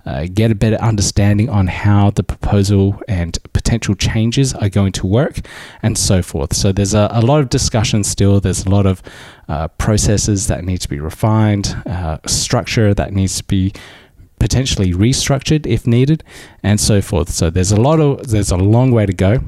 uh, 0.06 0.28
get 0.32 0.52
a 0.52 0.56
better 0.56 0.76
understanding 0.78 1.50
on 1.50 1.68
how 1.68 2.12
the 2.12 2.24
proposal 2.24 3.02
and 3.08 3.38
potential 3.54 3.96
changes 3.96 4.54
are 4.54 4.70
going 4.70 4.92
to 4.92 5.08
work, 5.08 5.40
and 5.82 5.98
so 5.98 6.22
forth. 6.22 6.54
So 6.54 6.72
there's 6.72 6.94
a, 6.94 7.10
a 7.12 7.22
lot 7.22 7.40
of 7.42 7.50
discussion 7.50 8.04
still. 8.04 8.40
There's 8.40 8.66
a 8.66 8.70
lot 8.70 8.86
of 8.86 9.02
uh, 9.50 9.68
processes 9.70 10.48
that 10.48 10.64
need 10.64 10.82
to 10.82 10.90
be 10.90 11.00
refined, 11.00 11.76
uh, 11.88 12.20
structure 12.28 12.94
that 12.94 13.14
needs 13.14 13.38
to 13.38 13.44
be 13.44 13.74
potentially 14.38 14.92
restructured 14.92 15.66
if 15.66 15.88
needed, 15.88 16.24
and 16.62 16.80
so 16.80 17.02
forth. 17.02 17.30
So 17.30 17.50
there's 17.50 17.72
a 17.72 17.82
lot 17.82 18.00
of 18.00 18.28
there's 18.28 18.52
a 18.52 18.58
long 18.58 18.92
way 18.92 19.06
to 19.06 19.14
go. 19.14 19.40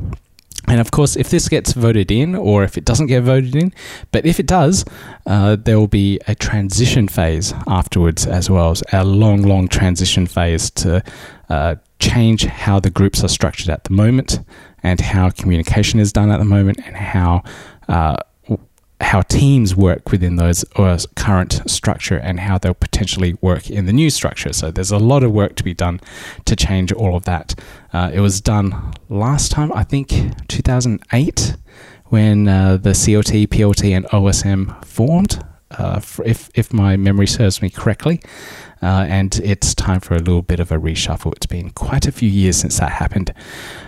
And 0.68 0.82
of 0.82 0.92
course, 0.92 1.16
if 1.16 1.30
this 1.30 1.48
gets 1.48 1.72
voted 1.74 2.12
in 2.12 2.36
or 2.36 2.64
if 2.64 2.78
it 2.78 2.84
doesn't 2.84 3.08
get 3.08 3.24
voted 3.24 3.56
in, 3.56 3.74
but 4.12 4.26
if 4.26 4.40
it 4.40 4.46
does, 4.46 4.84
uh, 5.26 5.56
there 5.56 5.80
will 5.80 5.88
be 5.88 6.20
a 6.28 6.36
transition 6.36 7.08
phase 7.08 7.54
afterwards 7.68 8.28
as 8.28 8.50
well. 8.50 8.72
as 8.72 8.84
a 8.92 9.06
long, 9.06 9.44
long 9.44 9.70
transition 9.70 10.28
phase 10.28 10.70
to 10.72 11.02
uh, 11.50 11.76
change 12.00 12.46
how 12.46 12.80
the 12.80 12.90
groups 12.90 13.24
are 13.24 13.30
structured 13.30 13.70
at 13.70 13.86
the 13.86 13.94
moment 13.94 14.42
and 14.84 15.00
how 15.00 15.30
communication 15.30 16.00
is 16.00 16.12
done 16.12 16.32
at 16.32 16.38
the 16.38 16.46
moment 16.46 16.80
and 16.86 16.96
how. 16.96 17.44
Uh, 17.88 18.18
how 19.00 19.22
teams 19.22 19.76
work 19.76 20.12
within 20.12 20.38
those 20.38 20.66
or 20.76 20.98
current 21.16 21.62
structure 21.70 22.18
and 22.18 22.40
how 22.40 22.58
they'll 22.58 22.74
potentially 22.74 23.38
work 23.42 23.70
in 23.70 23.86
the 23.86 23.94
new 23.94 24.10
structure. 24.10 24.52
So 24.54 24.72
there's 24.72 24.92
a 24.92 24.98
lot 24.98 25.24
of 25.24 25.32
work 25.32 25.56
to 25.58 25.64
be 25.64 25.74
done 25.74 26.02
to 26.46 26.56
change 26.56 26.92
all 26.92 27.16
of 27.16 27.26
that. 27.26 27.54
Uh, 27.94 28.10
it 28.14 28.22
was 28.22 28.42
done 28.42 28.94
last 29.10 29.52
time, 29.52 29.72
I 29.74 29.84
think 29.84 30.10
2008, 30.48 31.56
when 32.06 32.48
uh, 32.48 32.78
the 32.78 32.92
CLT, 32.92 33.48
PLT, 33.48 33.96
and 33.96 34.06
OSM 34.08 34.84
formed. 34.86 35.44
Uh, 35.70 36.00
if 36.24 36.50
if 36.56 36.72
my 36.72 36.96
memory 36.96 37.28
serves 37.28 37.62
me 37.62 37.70
correctly, 37.70 38.22
uh, 38.82 39.06
and 39.10 39.40
it's 39.44 39.76
time 39.76 40.00
for 40.00 40.16
a 40.16 40.20
little 40.20 40.42
bit 40.42 40.62
of 40.62 40.72
a 40.72 40.78
reshuffle. 40.78 41.36
It's 41.36 41.46
been 41.46 41.72
quite 41.72 42.08
a 42.08 42.12
few 42.12 42.30
years 42.30 42.58
since 42.58 42.80
that 42.80 42.92
happened. 42.92 43.34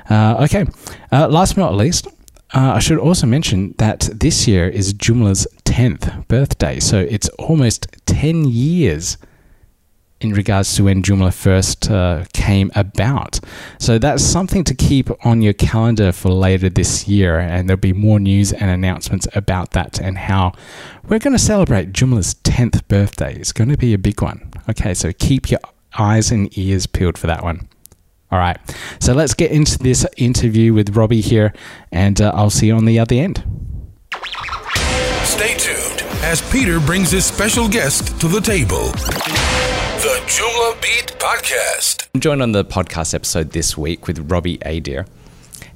Uh, 0.09 0.35
okay, 0.43 0.65
uh, 1.11 1.29
last 1.29 1.55
but 1.55 1.61
not 1.61 1.75
least, 1.75 2.07
uh, 2.53 2.73
I 2.75 2.79
should 2.79 2.97
also 2.97 3.27
mention 3.27 3.75
that 3.77 4.09
this 4.13 4.47
year 4.47 4.67
is 4.67 4.93
Joomla's 4.93 5.47
10th 5.65 6.27
birthday, 6.27 6.79
so 6.79 6.99
it's 6.99 7.29
almost 7.29 7.87
10 8.07 8.45
years 8.45 9.17
in 10.21 10.33
regards 10.33 10.75
to 10.75 10.83
when 10.83 11.01
Joomla 11.01 11.33
first 11.33 11.89
uh, 11.89 12.25
came 12.33 12.71
about. 12.75 13.39
So 13.77 13.97
that's 13.97 14.23
something 14.23 14.63
to 14.65 14.75
keep 14.75 15.09
on 15.25 15.41
your 15.41 15.53
calendar 15.53 16.11
for 16.11 16.29
later 16.29 16.69
this 16.69 17.07
year, 17.07 17.39
and 17.39 17.69
there'll 17.69 17.79
be 17.79 17.93
more 17.93 18.19
news 18.19 18.51
and 18.51 18.69
announcements 18.69 19.27
about 19.33 19.71
that 19.71 19.99
and 19.99 20.17
how 20.17 20.53
we're 21.07 21.19
going 21.19 21.33
to 21.33 21.39
celebrate 21.39 21.93
Joomla's 21.93 22.35
10th 22.43 22.87
birthday. 22.87 23.35
It's 23.35 23.53
going 23.53 23.69
to 23.69 23.77
be 23.77 23.93
a 23.93 23.97
big 23.97 24.21
one. 24.21 24.51
Okay, 24.69 24.93
so 24.93 25.13
keep 25.13 25.49
your 25.49 25.61
eyes 25.97 26.31
and 26.31 26.55
ears 26.57 26.85
peeled 26.85 27.17
for 27.17 27.27
that 27.27 27.43
one. 27.43 27.69
All 28.31 28.39
right. 28.39 28.57
So 28.99 29.13
let's 29.13 29.33
get 29.33 29.51
into 29.51 29.79
this 29.79 30.05
interview 30.17 30.73
with 30.73 30.95
Robbie 30.95 31.21
here, 31.21 31.53
and 31.91 32.19
uh, 32.21 32.31
I'll 32.35 32.51
see 32.51 32.67
you 32.67 32.75
on 32.75 32.85
the 32.85 32.99
other 32.99 33.15
end. 33.15 33.43
Stay 35.23 35.57
tuned 35.57 36.03
as 36.23 36.41
Peter 36.51 36.79
brings 36.79 37.11
his 37.11 37.25
special 37.25 37.67
guest 37.67 38.19
to 38.21 38.27
the 38.27 38.39
table. 38.41 38.91
The 39.99 40.21
Joomla 40.27 40.81
Beat 40.81 41.15
Podcast. 41.19 42.07
I'm 42.13 42.21
joined 42.21 42.41
on 42.41 42.51
the 42.51 42.63
podcast 42.63 43.13
episode 43.13 43.51
this 43.51 43.77
week 43.77 44.07
with 44.07 44.31
Robbie 44.31 44.59
Adair, 44.61 45.07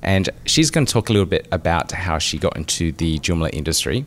and 0.01 0.29
she's 0.45 0.69
going 0.69 0.85
to 0.85 0.93
talk 0.93 1.09
a 1.09 1.13
little 1.13 1.25
bit 1.25 1.47
about 1.51 1.91
how 1.91 2.19
she 2.19 2.37
got 2.37 2.55
into 2.55 2.91
the 2.91 3.17
Joomla 3.19 3.49
industry 3.51 4.05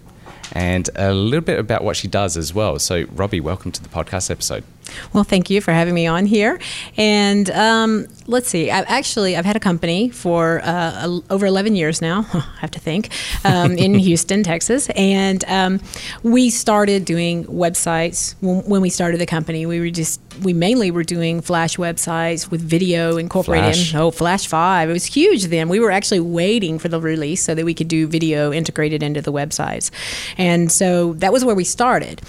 and 0.52 0.88
a 0.94 1.12
little 1.12 1.40
bit 1.40 1.58
about 1.58 1.82
what 1.82 1.96
she 1.96 2.06
does 2.06 2.36
as 2.36 2.54
well. 2.54 2.78
So, 2.78 3.04
Robbie, 3.12 3.40
welcome 3.40 3.72
to 3.72 3.82
the 3.82 3.88
podcast 3.88 4.30
episode. 4.30 4.64
Well, 5.12 5.24
thank 5.24 5.50
you 5.50 5.60
for 5.60 5.72
having 5.72 5.94
me 5.94 6.06
on 6.06 6.26
here. 6.26 6.58
And 6.96 7.48
um, 7.50 8.06
let's 8.26 8.48
see, 8.48 8.70
I've 8.70 8.84
actually 8.88 9.36
I've 9.36 9.44
had 9.44 9.56
a 9.56 9.60
company 9.60 10.10
for 10.10 10.60
uh, 10.62 11.20
over 11.30 11.46
11 11.46 11.76
years 11.76 12.00
now. 12.00 12.26
I 12.32 12.40
have 12.60 12.70
to 12.72 12.80
think 12.80 13.10
um, 13.44 13.72
in 13.72 13.94
Houston, 13.98 14.42
Texas, 14.42 14.88
and 14.90 15.44
um, 15.46 15.80
we 16.22 16.50
started 16.50 17.04
doing 17.04 17.44
websites 17.44 18.34
when, 18.40 18.80
we 18.80 18.90
started 18.90 19.20
the 19.20 19.26
company. 19.26 19.66
We 19.66 19.80
were 19.80 19.90
just 19.90 20.20
we 20.42 20.52
mainly 20.52 20.90
were 20.90 21.04
doing 21.04 21.40
Flash 21.40 21.76
websites 21.76 22.50
with 22.50 22.60
video 22.60 23.16
incorporated. 23.16 23.74
Flash. 23.74 23.94
Oh, 23.94 24.10
Flash 24.10 24.46
Five! 24.46 24.90
It 24.90 24.92
was 24.92 25.06
huge 25.06 25.44
then. 25.44 25.68
We 25.68 25.80
were 25.80 25.90
actually 25.90 26.20
waiting 26.20 26.78
for 26.78 26.88
the 26.88 27.00
release 27.00 27.42
so 27.42 27.54
that 27.54 27.64
we 27.64 27.74
could 27.74 27.88
do 27.88 28.06
video 28.06 28.52
integrated 28.52 29.02
into 29.02 29.22
the 29.22 29.32
websites, 29.32 29.90
and 30.36 30.70
so 30.70 31.14
that 31.14 31.32
was 31.32 31.44
where 31.44 31.54
we 31.54 31.64
started 31.64 32.20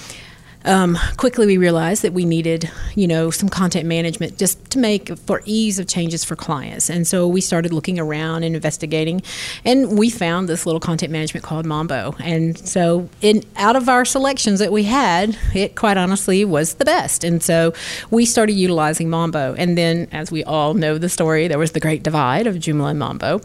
um, 0.67 0.97
quickly 1.15 1.47
we 1.47 1.57
realized 1.57 2.03
that 2.03 2.13
we 2.13 2.25
needed, 2.25 2.69
you 2.95 3.07
know, 3.07 3.31
some 3.31 3.49
content 3.49 3.85
management 3.85 4.37
just 4.37 4.69
to 4.71 4.79
make 4.79 5.17
for 5.19 5.41
ease 5.45 5.79
of 5.79 5.87
changes 5.87 6.23
for 6.23 6.35
clients. 6.35 6.89
And 6.89 7.07
so 7.07 7.27
we 7.27 7.41
started 7.41 7.73
looking 7.73 7.97
around 7.99 8.43
and 8.43 8.53
investigating, 8.55 9.21
and 9.63 9.97
we 9.97 10.09
found 10.09 10.49
this 10.49 10.65
little 10.65 10.79
content 10.79 11.11
management 11.11 11.45
called 11.45 11.65
Mambo. 11.65 12.15
And 12.19 12.57
so, 12.57 13.09
in 13.21 13.43
out 13.55 13.75
of 13.75 13.87
our 13.87 14.03
selections 14.05 14.59
that 14.59 14.71
we 14.71 14.83
had, 14.83 15.37
it 15.55 15.75
quite 15.75 15.97
honestly 15.97 16.43
was 16.43 16.75
the 16.75 16.85
best. 16.85 17.23
And 17.23 17.41
so 17.41 17.73
we 18.11 18.25
started 18.25 18.53
utilizing 18.53 19.09
Mambo. 19.09 19.55
And 19.55 19.77
then, 19.77 20.07
as 20.11 20.31
we 20.31 20.43
all 20.43 20.73
know 20.73 20.97
the 20.97 21.09
story, 21.09 21.47
there 21.47 21.59
was 21.59 21.71
the 21.71 21.79
great 21.79 22.03
divide 22.03 22.45
of 22.45 22.55
Joomla 22.55 22.91
and 22.91 22.99
Mambo, 22.99 23.39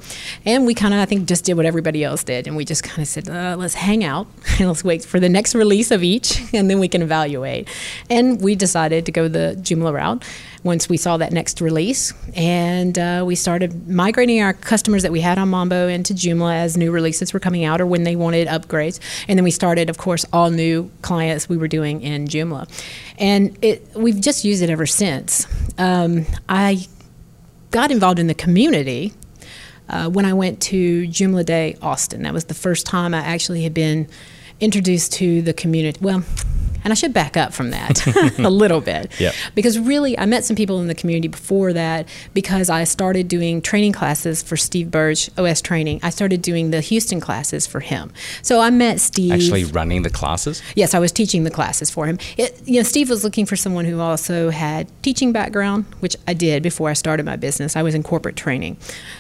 and 0.44 0.66
we 0.66 0.74
kind 0.74 0.92
of 0.92 1.00
I 1.00 1.06
think 1.06 1.28
just 1.28 1.44
did 1.44 1.54
what 1.54 1.66
everybody 1.66 2.02
else 2.02 2.24
did, 2.24 2.46
and 2.46 2.56
we 2.56 2.64
just 2.64 2.82
kind 2.82 3.00
of 3.00 3.06
said, 3.06 3.28
uh, 3.28 3.56
let's 3.58 3.74
hang 3.74 4.02
out 4.02 4.26
and 4.58 4.68
let's 4.68 4.82
wait 4.82 5.04
for 5.04 5.20
the 5.20 5.28
next 5.28 5.54
release 5.54 5.90
of 5.90 6.02
each, 6.02 6.42
and 6.52 6.68
then 6.68 6.80
we 6.80 6.88
can 6.88 7.02
evaluate. 7.12 7.69
And 8.09 8.40
we 8.40 8.54
decided 8.54 9.04
to 9.07 9.12
go 9.12 9.28
the 9.28 9.54
Joomla 9.61 9.92
route 9.92 10.25
once 10.64 10.88
we 10.88 10.97
saw 10.97 11.19
that 11.19 11.33
next 11.33 11.61
release. 11.61 12.14
And 12.35 12.99
uh, 12.99 13.25
we 13.26 13.35
started 13.35 13.88
migrating 13.88 14.40
our 14.40 14.54
customers 14.54 15.02
that 15.02 15.12
we 15.12 15.21
had 15.21 15.37
on 15.38 15.50
Mambo 15.50 15.88
into 15.88 16.14
Joomla 16.14 16.54
as 16.54 16.76
new 16.76 16.90
releases 16.90 17.35
were 17.35 17.40
coming 17.40 17.64
out 17.64 17.81
or 17.81 17.87
when 17.87 18.04
they 18.04 18.16
wanted 18.16 18.49
upgrades. 18.49 18.99
And 19.28 19.38
then 19.38 19.45
we 19.45 19.50
started, 19.50 19.90
of 19.90 19.99
course, 19.99 20.25
all 20.33 20.50
new 20.50 20.90
clients 21.02 21.49
we 21.49 21.59
were 21.59 21.69
doing 21.69 22.00
in 22.00 22.26
Joomla. 22.28 22.66
And 23.19 23.59
it, 23.62 23.87
we've 23.95 24.21
just 24.21 24.45
used 24.45 24.62
it 24.62 24.71
ever 24.71 24.87
since. 24.87 25.47
Um, 25.76 26.25
I 26.49 26.87
got 27.71 27.90
involved 27.90 28.19
in 28.19 28.26
the 28.26 28.35
community 28.35 29.12
uh, 29.88 30.09
when 30.09 30.25
I 30.25 30.33
went 30.33 30.62
to 30.62 31.07
Joomla 31.09 31.45
Day 31.45 31.76
Austin. 31.83 32.23
That 32.23 32.33
was 32.33 32.45
the 32.45 32.54
first 32.54 32.87
time 32.87 33.12
I 33.12 33.19
actually 33.19 33.64
had 33.64 33.75
been 33.75 34.09
introduced 34.61 35.12
to 35.14 35.42
the 35.42 35.52
community. 35.52 35.99
Well, 36.00 36.23
and 36.84 36.92
I 36.92 36.94
should 36.94 37.12
back 37.12 37.36
up 37.36 37.52
from 37.52 37.70
that 37.70 38.06
a 38.38 38.50
little 38.50 38.80
bit. 38.80 39.18
Yep. 39.20 39.34
Because 39.54 39.78
really, 39.78 40.18
I 40.18 40.26
met 40.26 40.44
some 40.44 40.56
people 40.56 40.80
in 40.80 40.86
the 40.86 40.94
community 40.94 41.28
before 41.28 41.72
that 41.72 42.08
because 42.34 42.70
I 42.70 42.84
started 42.84 43.28
doing 43.28 43.62
training 43.62 43.92
classes 43.92 44.42
for 44.42 44.56
Steve 44.56 44.90
Burge, 44.90 45.30
OS 45.38 45.60
training. 45.60 46.00
I 46.02 46.10
started 46.10 46.42
doing 46.42 46.70
the 46.70 46.80
Houston 46.80 47.20
classes 47.20 47.66
for 47.66 47.80
him. 47.80 48.12
So 48.42 48.60
I 48.60 48.70
met 48.70 49.00
Steve. 49.00 49.32
Actually, 49.32 49.64
running 49.64 50.02
the 50.02 50.10
classes? 50.10 50.62
Yes, 50.74 50.94
I 50.94 50.98
was 50.98 51.12
teaching 51.12 51.44
the 51.44 51.50
classes 51.50 51.90
for 51.90 52.06
him. 52.06 52.18
It, 52.36 52.60
you 52.66 52.76
know, 52.76 52.82
Steve 52.82 53.10
was 53.10 53.24
looking 53.24 53.46
for 53.46 53.56
someone 53.56 53.84
who 53.84 54.00
also 54.00 54.50
had 54.50 54.88
teaching 55.02 55.32
background, 55.32 55.84
which 56.00 56.16
I 56.26 56.34
did 56.34 56.62
before 56.62 56.90
I 56.90 56.94
started 56.94 57.26
my 57.26 57.36
business. 57.36 57.76
I 57.76 57.82
was 57.82 57.94
in 57.94 58.02
corporate 58.02 58.36
training. 58.36 58.76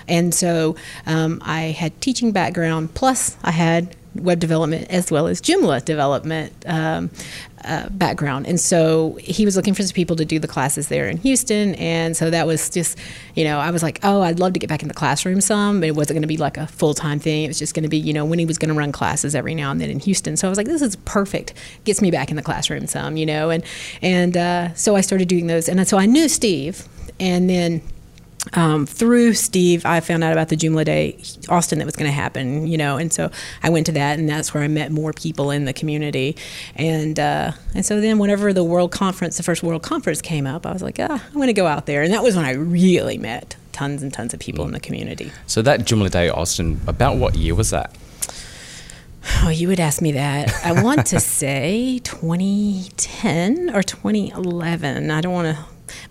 And 0.08 0.34
so 0.34 0.76
um, 1.06 1.40
I 1.44 1.60
had 1.60 1.98
teaching 2.00 2.32
background, 2.32 2.94
plus 2.94 3.36
I 3.42 3.52
had 3.52 3.96
web 4.14 4.38
development 4.38 4.90
as 4.90 5.10
well 5.10 5.26
as 5.26 5.40
Joomla 5.40 5.84
development 5.84 6.52
um, 6.66 7.10
uh, 7.64 7.88
background. 7.90 8.46
And 8.46 8.60
so 8.60 9.18
he 9.20 9.44
was 9.44 9.56
looking 9.56 9.74
for 9.74 9.82
some 9.82 9.94
people 9.94 10.16
to 10.16 10.24
do 10.24 10.38
the 10.38 10.48
classes 10.48 10.88
there 10.88 11.08
in 11.08 11.16
Houston. 11.18 11.74
And 11.76 12.16
so 12.16 12.30
that 12.30 12.46
was 12.46 12.68
just, 12.68 12.98
you 13.34 13.44
know, 13.44 13.58
I 13.58 13.70
was 13.70 13.82
like, 13.82 14.00
oh, 14.02 14.20
I'd 14.20 14.38
love 14.38 14.52
to 14.54 14.58
get 14.58 14.68
back 14.68 14.82
in 14.82 14.88
the 14.88 14.94
classroom 14.94 15.40
some, 15.40 15.80
but 15.80 15.88
it 15.88 15.94
wasn't 15.94 16.16
going 16.16 16.22
to 16.22 16.28
be 16.28 16.36
like 16.36 16.56
a 16.56 16.66
full 16.66 16.94
time 16.94 17.18
thing. 17.18 17.44
It 17.44 17.48
was 17.48 17.58
just 17.58 17.74
going 17.74 17.84
to 17.84 17.88
be, 17.88 17.98
you 17.98 18.12
know, 18.12 18.24
when 18.24 18.38
he 18.38 18.44
was 18.44 18.58
going 18.58 18.70
to 18.70 18.74
run 18.74 18.92
classes 18.92 19.34
every 19.34 19.54
now 19.54 19.70
and 19.70 19.80
then 19.80 19.90
in 19.90 20.00
Houston. 20.00 20.36
So 20.36 20.48
I 20.48 20.50
was 20.50 20.58
like, 20.58 20.66
this 20.66 20.82
is 20.82 20.96
perfect. 20.96 21.54
Gets 21.84 22.02
me 22.02 22.10
back 22.10 22.30
in 22.30 22.36
the 22.36 22.42
classroom 22.42 22.86
some, 22.86 23.16
you 23.16 23.26
know. 23.26 23.50
And, 23.50 23.64
and 24.02 24.36
uh, 24.36 24.74
so 24.74 24.96
I 24.96 25.00
started 25.00 25.28
doing 25.28 25.46
those. 25.46 25.68
And 25.68 25.86
so 25.86 25.98
I 25.98 26.06
knew 26.06 26.28
Steve. 26.28 26.86
And 27.20 27.48
then 27.48 27.82
um, 28.54 28.86
through 28.86 29.34
Steve, 29.34 29.86
I 29.86 30.00
found 30.00 30.24
out 30.24 30.32
about 30.32 30.48
the 30.48 30.56
Joomla 30.56 30.84
Day 30.84 31.18
Austin 31.48 31.78
that 31.78 31.84
was 31.84 31.96
going 31.96 32.08
to 32.08 32.14
happen, 32.14 32.66
you 32.66 32.76
know, 32.76 32.96
and 32.96 33.12
so 33.12 33.30
I 33.62 33.70
went 33.70 33.86
to 33.86 33.92
that, 33.92 34.18
and 34.18 34.28
that's 34.28 34.52
where 34.52 34.62
I 34.62 34.68
met 34.68 34.90
more 34.90 35.12
people 35.12 35.50
in 35.50 35.64
the 35.64 35.72
community, 35.72 36.36
and 36.74 37.18
uh, 37.18 37.52
and 37.74 37.86
so 37.86 38.00
then 38.00 38.18
whenever 38.18 38.52
the 38.52 38.64
World 38.64 38.90
Conference, 38.90 39.36
the 39.36 39.42
first 39.42 39.62
World 39.62 39.82
Conference 39.82 40.20
came 40.20 40.46
up, 40.46 40.66
I 40.66 40.72
was 40.72 40.82
like, 40.82 40.98
ah, 40.98 41.24
I'm 41.24 41.34
going 41.34 41.46
to 41.46 41.52
go 41.52 41.66
out 41.66 41.86
there, 41.86 42.02
and 42.02 42.12
that 42.12 42.22
was 42.22 42.34
when 42.36 42.44
I 42.44 42.52
really 42.52 43.16
met 43.16 43.56
tons 43.70 44.02
and 44.02 44.12
tons 44.12 44.34
of 44.34 44.40
people 44.40 44.64
mm. 44.64 44.68
in 44.68 44.74
the 44.74 44.80
community. 44.80 45.30
So 45.46 45.62
that 45.62 45.80
Joomla 45.80 46.10
Day 46.10 46.28
Austin, 46.28 46.80
about 46.86 47.16
what 47.16 47.36
year 47.36 47.54
was 47.54 47.70
that? 47.70 47.96
Oh, 49.42 49.50
you 49.50 49.68
would 49.68 49.80
ask 49.80 50.02
me 50.02 50.12
that. 50.12 50.52
I 50.64 50.82
want 50.82 51.06
to 51.06 51.20
say 51.40 52.00
2010 52.02 53.74
or 53.74 53.82
2011. 53.82 55.10
I 55.10 55.20
don't 55.20 55.32
want 55.32 55.56
to 55.56 55.64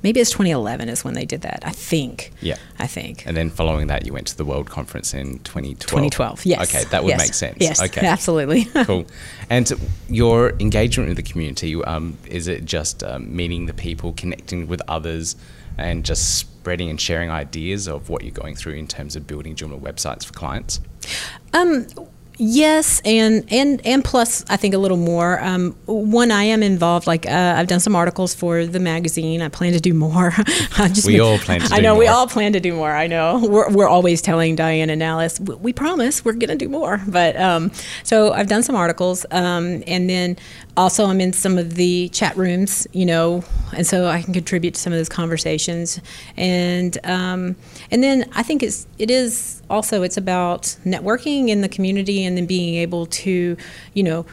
maybe 0.04 0.20
it's 0.20 0.32
2011 0.32 0.90
is 0.90 1.04
when 1.04 1.14
they 1.14 1.26
did 1.26 1.42
that. 1.42 1.64
I 1.66 1.72
think. 1.72 2.32
Yeah. 2.42 2.58
I 2.80 2.88
think. 2.88 3.26
And 3.26 3.36
then 3.38 3.50
following 3.50 3.88
that, 3.88 4.06
you 4.06 4.14
went 4.14 4.28
to 4.28 4.38
the 4.38 4.46
World 4.46 4.70
Conference 4.70 5.14
in 5.14 5.40
2012. 5.40 5.80
2012. 5.80 6.46
Yes. 6.46 6.70
Okay, 6.76 6.84
that 6.90 7.04
would 7.04 7.10
Yes. 7.10 7.20
make 7.20 7.34
sense. 7.34 7.58
Yes. 7.60 7.82
Okay. 7.82 8.06
Absolutely. 8.06 8.66
cool. 8.86 9.06
And 9.50 9.72
your 10.10 10.52
engagement 10.60 11.10
with 11.10 11.18
the 11.18 11.24
community, 11.24 11.76
um, 11.84 12.18
is 12.28 12.48
it 12.48 12.66
just 12.66 13.04
um, 13.04 13.36
meeting 13.36 13.66
the 13.66 13.74
people, 13.74 14.14
connecting 14.14 14.68
with 14.68 14.82
others, 14.88 15.36
and 15.78 16.04
just 16.04 16.38
spreading 16.38 16.90
and 16.90 17.00
sharing 17.00 17.30
ideas 17.30 17.88
of 17.88 18.10
what 18.10 18.24
you're 18.24 18.32
going 18.34 18.56
through 18.56 18.74
in 18.74 18.88
terms 18.88 19.16
of 19.16 19.26
building 19.26 19.56
Joomla 19.56 19.80
websites 19.80 20.26
for 20.26 20.34
clients? 20.34 20.80
Um, 21.54 21.88
yes, 22.42 23.02
and 23.06 23.46
and 23.50 23.86
and 23.86 24.04
plus, 24.04 24.44
I 24.50 24.58
think 24.58 24.74
a 24.74 24.78
little 24.80 24.98
more. 24.98 25.42
Um, 25.42 25.74
one, 25.86 26.32
I 26.32 26.44
am 26.46 26.64
involved. 26.64 27.06
Like 27.06 27.28
uh, 27.28 27.56
I've 27.58 27.68
done 27.68 27.80
some 27.80 27.96
articles 27.96 28.34
for 28.34 28.66
the 28.66 28.80
magazine. 28.80 29.42
I 29.42 29.50
plan 29.50 29.74
to 29.74 29.80
do 29.80 29.94
more. 29.94 30.34
I've 30.78 30.94
just 30.94 31.06
We 31.06 31.20
all 31.20 31.38
plan 31.38 31.62
to 31.62 31.74
I 31.74 31.80
know 31.80 31.96
we 31.96 32.08
all 32.08 32.28
plan 32.28 32.54
to 32.54 32.60
do 32.60 32.74
more. 32.74 32.92
I 32.92 33.08
know 33.08 33.40
we're 33.44 33.70
we're 33.72 33.88
always 33.88 34.22
telling 34.22 34.56
Diane 34.56 34.90
and 34.90 35.04
Alice 35.04 35.40
we, 35.40 35.56
we 35.56 35.74
promise 35.74 36.26
we're 36.26 36.34
going 36.34 36.50
to 36.50 36.56
do 36.56 36.68
more. 36.68 37.00
But 37.08 37.40
um, 37.40 37.72
so 38.04 38.34
I've 38.34 38.48
done 38.48 38.64
some 38.64 38.76
articles, 38.76 39.26
um, 39.32 39.84
and 39.86 40.10
then 40.10 40.38
also 40.76 41.06
I'm 41.06 41.22
in 41.22 41.34
some 41.34 41.58
of 41.58 41.76
the 41.76 42.10
chat 42.10 42.36
rooms. 42.36 42.88
You 42.92 43.06
know, 43.06 43.44
and 43.74 43.86
so 43.86 44.08
I 44.08 44.24
can 44.24 44.34
contribute 44.34 44.74
to 44.74 44.82
some 44.82 44.92
of 44.92 44.98
those 44.98 45.10
conversations, 45.10 46.02
and 46.38 46.98
um, 47.04 47.56
and 47.92 48.04
then 48.04 48.30
I 48.34 48.42
think 48.42 48.64
it's 48.64 48.88
it 48.98 49.12
is 49.12 49.62
also 49.70 50.04
it's 50.04 50.18
about 50.18 50.64
networking 50.86 51.48
in 51.48 51.62
the 51.62 51.70
community 51.70 52.26
and 52.26 52.31
then 52.38 52.46
being 52.46 52.76
able 52.76 53.06
to 53.06 53.58
you 53.94 54.04
know 54.04 54.26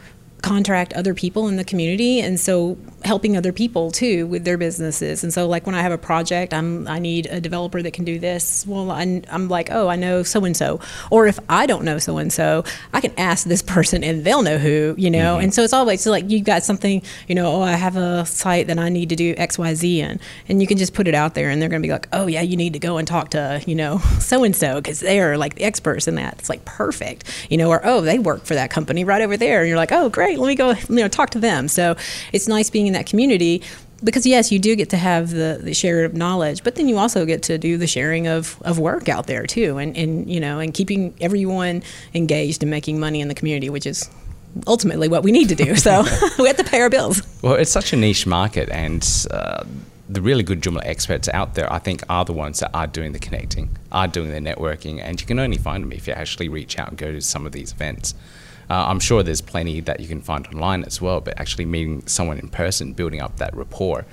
contract 0.42 0.92
other 0.92 1.14
people 1.14 1.48
in 1.48 1.56
the 1.56 1.64
community. 1.64 2.20
And 2.20 2.38
so 2.38 2.78
helping 3.04 3.36
other 3.36 3.52
people 3.52 3.90
too 3.90 4.26
with 4.26 4.44
their 4.44 4.58
businesses. 4.58 5.22
And 5.22 5.32
so 5.32 5.46
like 5.46 5.66
when 5.66 5.74
i 5.74 5.82
have 5.82 5.92
a 5.92 5.98
project 5.98 6.52
i'm 6.52 6.88
i 6.88 6.98
need 6.98 7.26
a 7.26 7.40
developer 7.40 7.80
that 7.80 7.92
can 7.92 8.04
do 8.04 8.18
this. 8.18 8.66
Well 8.66 8.90
i'm, 8.90 9.22
I'm 9.30 9.48
like 9.48 9.68
oh 9.70 9.88
i 9.88 9.96
know 9.96 10.22
so 10.22 10.44
and 10.44 10.56
so 10.56 10.80
or 11.10 11.26
if 11.26 11.38
i 11.48 11.66
don't 11.66 11.84
know 11.84 11.98
so 11.98 12.18
and 12.18 12.32
so 12.32 12.64
i 12.92 13.00
can 13.00 13.12
ask 13.16 13.46
this 13.46 13.62
person 13.62 14.02
and 14.02 14.24
they'll 14.24 14.42
know 14.42 14.58
who 14.58 14.94
you 14.98 15.10
know? 15.10 15.34
Mm-hmm. 15.34 15.44
And 15.44 15.54
so 15.54 15.62
it's 15.62 15.72
always 15.72 16.00
so 16.00 16.10
like 16.10 16.28
you've 16.28 16.44
got 16.44 16.64
something 16.64 17.02
you 17.28 17.34
know 17.34 17.52
oh 17.52 17.62
i 17.62 17.72
have 17.72 17.96
a 17.96 18.26
site 18.26 18.66
that 18.66 18.78
i 18.78 18.88
need 18.88 19.08
to 19.10 19.16
do 19.16 19.34
xyz 19.36 19.98
in. 19.98 20.18
And 20.48 20.60
you 20.60 20.66
can 20.66 20.76
just 20.76 20.94
put 20.94 21.06
it 21.06 21.14
out 21.14 21.34
there 21.34 21.50
and 21.50 21.62
they're 21.62 21.68
going 21.68 21.82
to 21.82 21.86
be 21.86 21.92
like 21.92 22.08
oh 22.12 22.26
yeah 22.26 22.42
you 22.42 22.56
need 22.56 22.72
to 22.72 22.78
go 22.78 22.98
and 22.98 23.06
talk 23.06 23.30
to 23.30 23.62
you 23.66 23.74
know 23.74 23.98
so 24.18 24.42
and 24.42 24.56
so 24.56 24.76
because 24.76 25.00
they're 25.00 25.38
like 25.38 25.54
the 25.54 25.64
experts 25.64 26.08
in 26.08 26.16
that. 26.16 26.34
It's 26.40 26.48
like 26.48 26.64
perfect 26.64 27.24
you 27.48 27.56
know? 27.56 27.68
Or 27.68 27.80
oh 27.84 28.00
they 28.00 28.18
work 28.18 28.44
for 28.44 28.54
that 28.54 28.70
company 28.70 29.04
right 29.04 29.22
over 29.22 29.36
there. 29.36 29.60
And 29.60 29.68
you're 29.68 29.76
like 29.76 29.92
oh 29.92 30.08
great 30.08 30.38
let 30.38 30.48
me 30.48 30.56
go 30.56 30.70
you 30.70 30.96
know 30.96 31.08
talk 31.08 31.30
to 31.30 31.38
them. 31.38 31.68
So 31.68 31.96
it's 32.32 32.48
nice 32.48 32.70
being 32.70 32.87
in 32.88 32.94
that 32.94 33.06
community 33.06 33.62
because 34.02 34.26
yes 34.26 34.50
you 34.52 34.58
do 34.58 34.76
get 34.76 34.90
to 34.90 34.96
have 34.96 35.30
the, 35.30 35.60
the 35.62 35.74
share 35.74 36.04
of 36.04 36.14
knowledge 36.14 36.62
but 36.64 36.74
then 36.74 36.88
you 36.88 36.98
also 36.98 37.24
get 37.24 37.42
to 37.42 37.58
do 37.58 37.76
the 37.76 37.86
sharing 37.86 38.26
of, 38.26 38.60
of 38.62 38.78
work 38.78 39.08
out 39.08 39.26
there 39.26 39.46
too 39.46 39.78
and, 39.78 39.96
and 39.96 40.30
you 40.30 40.40
know 40.40 40.58
and 40.58 40.74
keeping 40.74 41.14
everyone 41.20 41.82
engaged 42.14 42.62
and 42.62 42.70
making 42.70 42.98
money 42.98 43.20
in 43.20 43.28
the 43.28 43.34
community 43.34 43.68
which 43.70 43.86
is 43.86 44.08
ultimately 44.66 45.08
what 45.08 45.22
we 45.22 45.30
need 45.30 45.48
to 45.48 45.54
do 45.54 45.76
so 45.88 46.02
we 46.38 46.46
have 46.46 46.56
to 46.56 46.64
pay 46.64 46.80
our 46.80 46.90
bills 46.90 47.22
Well, 47.42 47.54
it's 47.54 47.70
such 47.70 47.92
a 47.92 47.96
niche 47.96 48.26
market, 48.26 48.68
and 48.70 49.06
uh, 49.30 49.64
the 50.08 50.20
really 50.20 50.42
good 50.42 50.60
Joomla 50.60 50.80
experts 50.84 51.28
out 51.28 51.54
there, 51.54 51.72
I 51.72 51.78
think, 51.78 52.02
are 52.08 52.24
the 52.24 52.32
ones 52.32 52.58
that 52.60 52.70
are 52.74 52.86
doing 52.86 53.12
the 53.12 53.18
connecting, 53.18 53.76
are 53.92 54.08
doing 54.08 54.30
the 54.30 54.40
networking, 54.40 55.00
and 55.00 55.20
you 55.20 55.26
can 55.26 55.38
only 55.38 55.58
find 55.58 55.84
them 55.84 55.92
if 55.92 56.08
you 56.08 56.14
actually 56.14 56.48
reach 56.48 56.78
out 56.78 56.88
and 56.88 56.98
go 56.98 57.12
to 57.12 57.20
some 57.20 57.46
of 57.46 57.52
these 57.52 57.72
events. 57.72 58.14
Uh, 58.70 58.84
I'm 58.88 59.00
sure 59.00 59.22
there's 59.22 59.40
plenty 59.40 59.80
that 59.80 60.00
you 60.00 60.08
can 60.08 60.20
find 60.20 60.46
online 60.48 60.84
as 60.84 61.00
well, 61.00 61.20
but 61.20 61.38
actually 61.40 61.64
meeting 61.64 62.06
someone 62.06 62.38
in 62.38 62.48
person, 62.48 62.92
building 62.92 63.20
up 63.20 63.36
that 63.36 63.56
rapport 63.56 64.04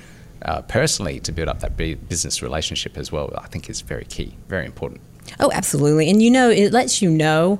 uh, 0.43 0.61
personally 0.63 1.19
to 1.21 1.31
build 1.31 1.49
up 1.49 1.59
that 1.59 1.75
bu- 1.75 1.95
business 1.95 2.41
relationship 2.41 2.97
as 2.97 3.11
well, 3.11 3.31
I 3.37 3.47
think 3.47 3.69
is 3.69 3.81
very 3.81 4.05
key, 4.05 4.35
very 4.47 4.65
important. 4.65 5.01
Oh, 5.39 5.51
absolutely. 5.51 6.09
And 6.09 6.21
you 6.21 6.31
know, 6.31 6.49
it 6.49 6.71
lets 6.71 7.01
you 7.01 7.09
know 7.09 7.59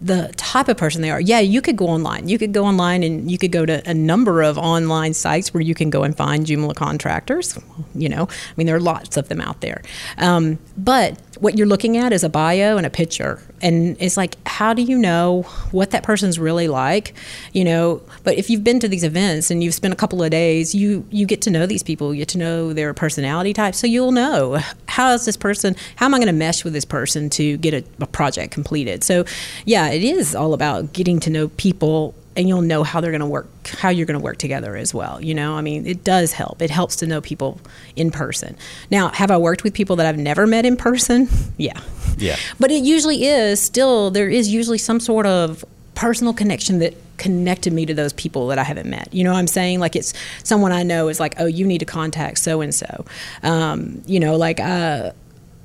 the 0.00 0.30
type 0.36 0.68
of 0.68 0.76
person 0.76 1.00
they 1.00 1.10
are. 1.10 1.20
Yeah, 1.20 1.40
you 1.40 1.62
could 1.62 1.76
go 1.76 1.86
online. 1.86 2.28
You 2.28 2.38
could 2.38 2.52
go 2.52 2.64
online 2.64 3.02
and 3.02 3.30
you 3.30 3.38
could 3.38 3.52
go 3.52 3.64
to 3.64 3.88
a 3.88 3.94
number 3.94 4.42
of 4.42 4.58
online 4.58 5.14
sites 5.14 5.54
where 5.54 5.62
you 5.62 5.74
can 5.74 5.88
go 5.88 6.02
and 6.02 6.14
find 6.14 6.44
Joomla 6.44 6.74
contractors. 6.74 7.58
You 7.94 8.10
know, 8.10 8.24
I 8.24 8.52
mean, 8.56 8.66
there 8.66 8.76
are 8.76 8.80
lots 8.80 9.16
of 9.16 9.28
them 9.28 9.40
out 9.40 9.62
there. 9.62 9.80
Um, 10.18 10.58
but 10.76 11.18
what 11.38 11.56
you're 11.56 11.66
looking 11.66 11.96
at 11.96 12.12
is 12.12 12.24
a 12.24 12.28
bio 12.28 12.76
and 12.76 12.86
a 12.86 12.90
picture. 12.90 13.40
And 13.60 13.96
it's 14.00 14.16
like, 14.16 14.36
how 14.46 14.74
do 14.74 14.82
you 14.82 14.96
know 14.96 15.42
what 15.70 15.90
that 15.90 16.02
person's 16.02 16.38
really 16.38 16.68
like? 16.68 17.14
You 17.52 17.64
know, 17.64 18.02
but 18.24 18.36
if 18.36 18.50
you've 18.50 18.64
been 18.64 18.80
to 18.80 18.88
these 18.88 19.04
events 19.04 19.50
and 19.50 19.62
you've 19.62 19.74
spent 19.74 19.92
a 19.92 19.96
couple 19.96 20.22
of 20.22 20.30
days, 20.30 20.74
you 20.74 21.06
you 21.10 21.26
get 21.26 21.42
to 21.42 21.50
know 21.50 21.66
these 21.66 21.82
people, 21.82 22.14
you 22.14 22.20
get 22.20 22.28
to 22.28 22.38
know 22.38 22.72
their 22.72 22.92
personality 22.94 23.52
type. 23.52 23.74
So 23.74 23.86
you'll 23.86 24.12
know 24.12 24.60
how 24.88 25.12
is 25.12 25.24
this 25.24 25.36
person, 25.36 25.76
how 25.96 26.06
am 26.06 26.14
I 26.14 26.18
going 26.18 26.26
to 26.26 26.32
mesh 26.32 26.64
with 26.64 26.72
this 26.72 26.84
person 26.84 27.30
to 27.30 27.56
get 27.58 27.74
a, 27.74 27.84
a 28.02 28.06
project 28.06 28.52
completed? 28.52 29.04
So 29.04 29.24
yeah, 29.64 29.90
it 29.90 30.02
is 30.02 30.34
all 30.34 30.54
about 30.54 30.92
getting 30.92 31.20
to 31.20 31.30
know 31.30 31.48
people 31.48 32.14
and 32.36 32.48
you'll 32.48 32.62
know 32.62 32.82
how 32.82 33.00
they're 33.00 33.10
going 33.10 33.20
to 33.20 33.26
work 33.26 33.48
how 33.76 33.88
you're 33.88 34.06
going 34.06 34.18
to 34.18 34.24
work 34.24 34.38
together 34.38 34.76
as 34.76 34.92
well 34.94 35.20
you 35.22 35.34
know 35.34 35.54
i 35.54 35.60
mean 35.60 35.86
it 35.86 36.02
does 36.04 36.32
help 36.32 36.60
it 36.62 36.70
helps 36.70 36.96
to 36.96 37.06
know 37.06 37.20
people 37.20 37.60
in 37.96 38.10
person 38.10 38.56
now 38.90 39.08
have 39.10 39.30
i 39.30 39.36
worked 39.36 39.62
with 39.64 39.74
people 39.74 39.96
that 39.96 40.06
i've 40.06 40.18
never 40.18 40.46
met 40.46 40.64
in 40.66 40.76
person 40.76 41.28
yeah 41.56 41.78
Yeah. 42.18 42.36
but 42.58 42.70
it 42.70 42.82
usually 42.82 43.24
is 43.26 43.60
still 43.60 44.10
there 44.10 44.28
is 44.28 44.48
usually 44.52 44.78
some 44.78 45.00
sort 45.00 45.26
of 45.26 45.64
personal 45.94 46.32
connection 46.34 46.78
that 46.80 46.94
connected 47.16 47.72
me 47.72 47.86
to 47.86 47.94
those 47.94 48.12
people 48.12 48.48
that 48.48 48.58
I 48.58 48.62
haven't 48.62 48.86
met. 48.90 49.08
You 49.14 49.24
know 49.24 49.32
what 49.32 49.38
I'm 49.38 49.46
saying? 49.46 49.80
Like 49.80 49.96
it's 49.96 50.12
someone 50.44 50.70
I 50.70 50.82
know 50.82 51.08
is 51.08 51.18
like, 51.18 51.34
oh, 51.38 51.46
you 51.46 51.66
need 51.66 51.78
to 51.78 51.86
contact 51.86 52.36
so 52.38 52.60
and 52.60 52.74
so. 52.74 53.06
You 53.42 54.20
know, 54.20 54.36
like 54.36 54.60
uh, 54.60 55.12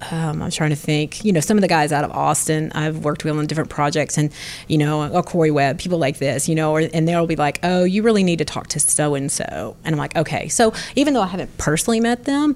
um, 0.09 0.41
I'm 0.41 0.51
trying 0.51 0.71
to 0.71 0.75
think. 0.75 1.23
You 1.23 1.33
know, 1.33 1.39
some 1.39 1.57
of 1.57 1.61
the 1.61 1.67
guys 1.67 1.91
out 1.91 2.03
of 2.03 2.11
Austin 2.11 2.71
I've 2.73 3.03
worked 3.03 3.23
with 3.23 3.37
on 3.37 3.45
different 3.45 3.69
projects, 3.69 4.17
and 4.17 4.31
you 4.67 4.77
know, 4.77 5.11
or 5.11 5.23
Corey 5.23 5.51
Webb, 5.51 5.79
people 5.79 5.97
like 5.97 6.17
this. 6.17 6.49
You 6.49 6.55
know, 6.55 6.71
or, 6.71 6.79
and 6.93 7.07
they'll 7.07 7.27
be 7.27 7.35
like, 7.35 7.59
oh, 7.63 7.83
you 7.83 8.03
really 8.03 8.23
need 8.23 8.39
to 8.39 8.45
talk 8.45 8.67
to 8.67 8.79
so 8.79 9.15
and 9.15 9.31
so, 9.31 9.75
and 9.83 9.93
I'm 9.93 9.99
like, 9.99 10.15
okay. 10.15 10.47
So 10.47 10.73
even 10.95 11.13
though 11.13 11.21
I 11.21 11.27
haven't 11.27 11.57
personally 11.57 11.99
met 11.99 12.25
them 12.25 12.55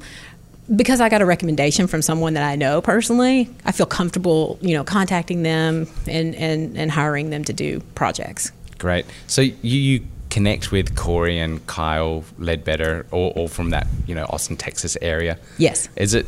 because 0.76 1.00
I 1.00 1.10
got 1.10 1.22
a 1.22 1.26
recommendation 1.26 1.86
from 1.88 2.02
someone 2.02 2.34
that 2.34 2.44
I 2.44 2.56
know 2.56 2.82
personally, 2.82 3.50
I 3.66 3.72
feel 3.72 3.86
comfortable, 3.86 4.58
you 4.62 4.74
know, 4.76 4.84
contacting 4.84 5.44
them 5.44 5.88
and, 6.08 6.34
and, 6.34 6.76
and 6.76 6.90
hiring 6.90 7.30
them 7.30 7.44
to 7.44 7.54
do 7.54 7.82
projects. 7.94 8.52
Great. 8.80 9.06
So 9.28 9.42
you, 9.42 9.54
you 9.62 10.08
connect 10.36 10.72
with 10.72 10.96
Corey 10.96 11.40
and 11.40 11.66
Kyle 11.68 12.24
Ledbetter, 12.38 13.06
all, 13.12 13.30
all 13.38 13.48
from 13.48 13.70
that 13.70 13.88
you 14.06 14.14
know 14.14 14.26
Austin, 14.26 14.58
Texas 14.58 14.98
area. 15.02 15.38
Yes. 15.58 15.88
Is 15.96 16.14
it 16.14 16.26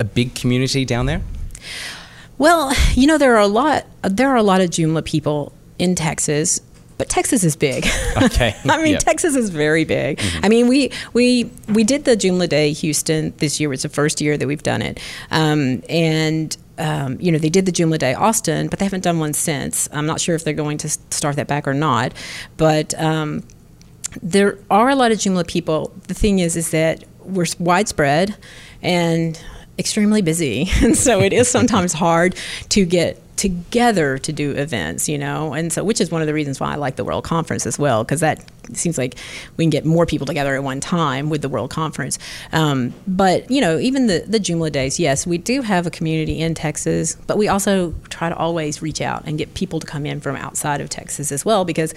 a 0.00 0.04
big 0.04 0.34
community 0.34 0.84
down 0.84 1.06
there? 1.06 1.20
Well, 2.38 2.72
you 2.94 3.06
know, 3.06 3.18
there 3.18 3.36
are 3.36 3.40
a 3.40 3.46
lot 3.46 3.86
there 4.02 4.30
are 4.30 4.36
a 4.36 4.42
lot 4.42 4.60
of 4.60 4.70
Joomla 4.70 5.04
people 5.04 5.52
in 5.78 5.94
Texas, 5.94 6.60
but 6.98 7.08
Texas 7.08 7.44
is 7.44 7.54
big. 7.54 7.86
Okay. 8.22 8.56
I 8.64 8.82
mean, 8.82 8.92
Yep. 8.92 9.02
Texas 9.02 9.36
is 9.36 9.50
very 9.50 9.84
big. 9.84 10.20
I 10.42 10.48
mean, 10.48 10.66
we 10.66 10.90
we 11.12 11.50
we 11.68 11.84
did 11.84 12.04
the 12.06 12.16
Joomla 12.16 12.48
Day 12.48 12.72
Houston 12.72 13.34
this 13.38 13.60
year. 13.60 13.72
It's 13.72 13.82
the 13.82 13.88
first 13.90 14.20
year 14.20 14.36
that 14.38 14.48
we've 14.48 14.62
done 14.62 14.82
it, 14.82 14.98
um, 15.30 15.82
and. 15.88 16.56
Um, 16.78 17.18
you 17.20 17.30
know, 17.30 17.36
they 17.36 17.50
did 17.50 17.66
the 17.66 17.72
Joomla 17.72 17.98
Day 17.98 18.14
Austin, 18.14 18.68
but 18.68 18.78
they 18.78 18.86
haven't 18.86 19.04
done 19.04 19.18
one 19.18 19.34
since. 19.34 19.86
I'm 19.92 20.06
not 20.06 20.18
sure 20.18 20.34
if 20.34 20.44
they're 20.44 20.54
going 20.54 20.78
to 20.78 20.88
start 20.88 21.36
that 21.36 21.46
back 21.46 21.68
or 21.68 21.74
not. 21.74 22.14
But 22.56 22.98
um, 22.98 23.42
there 24.22 24.56
are 24.70 24.88
a 24.88 24.94
lot 24.94 25.12
of 25.12 25.18
Joomla 25.18 25.46
people. 25.46 25.92
The 26.08 26.14
thing 26.14 26.38
is, 26.38 26.56
is 26.56 26.70
that 26.70 27.04
we're 27.22 27.44
widespread 27.58 28.34
and 28.80 29.38
extremely 29.80 30.22
busy, 30.22 30.68
and 30.82 30.96
so 30.96 31.20
it 31.20 31.32
is 31.32 31.48
sometimes 31.48 31.92
hard 31.92 32.36
to 32.68 32.84
get 32.84 33.20
together 33.36 34.18
to 34.18 34.32
do 34.32 34.52
events. 34.52 35.08
You 35.08 35.18
know, 35.18 35.54
and 35.54 35.72
so 35.72 35.82
which 35.82 36.00
is 36.00 36.10
one 36.10 36.20
of 36.20 36.28
the 36.28 36.34
reasons 36.34 36.60
why 36.60 36.72
I 36.72 36.76
like 36.76 36.96
the 36.96 37.04
World 37.04 37.24
Conference 37.24 37.66
as 37.66 37.78
well, 37.78 38.04
because 38.04 38.20
that 38.20 38.44
seems 38.74 38.98
like 38.98 39.16
we 39.56 39.64
can 39.64 39.70
get 39.70 39.84
more 39.84 40.06
people 40.06 40.26
together 40.26 40.54
at 40.54 40.62
one 40.62 40.78
time 40.78 41.30
with 41.30 41.42
the 41.42 41.48
World 41.48 41.70
Conference. 41.70 42.18
Um, 42.52 42.94
but 43.08 43.50
you 43.50 43.60
know, 43.60 43.78
even 43.78 44.06
the 44.06 44.24
the 44.26 44.38
Joomla 44.38 44.70
days, 44.70 45.00
yes, 45.00 45.26
we 45.26 45.38
do 45.38 45.62
have 45.62 45.86
a 45.86 45.90
community 45.90 46.40
in 46.40 46.54
Texas, 46.54 47.16
but 47.26 47.38
we 47.38 47.48
also 47.48 47.94
try 48.10 48.28
to 48.28 48.36
always 48.36 48.82
reach 48.82 49.00
out 49.00 49.24
and 49.26 49.38
get 49.38 49.54
people 49.54 49.80
to 49.80 49.86
come 49.86 50.06
in 50.06 50.20
from 50.20 50.36
outside 50.36 50.80
of 50.80 50.88
Texas 50.90 51.32
as 51.32 51.44
well, 51.44 51.64
because 51.64 51.94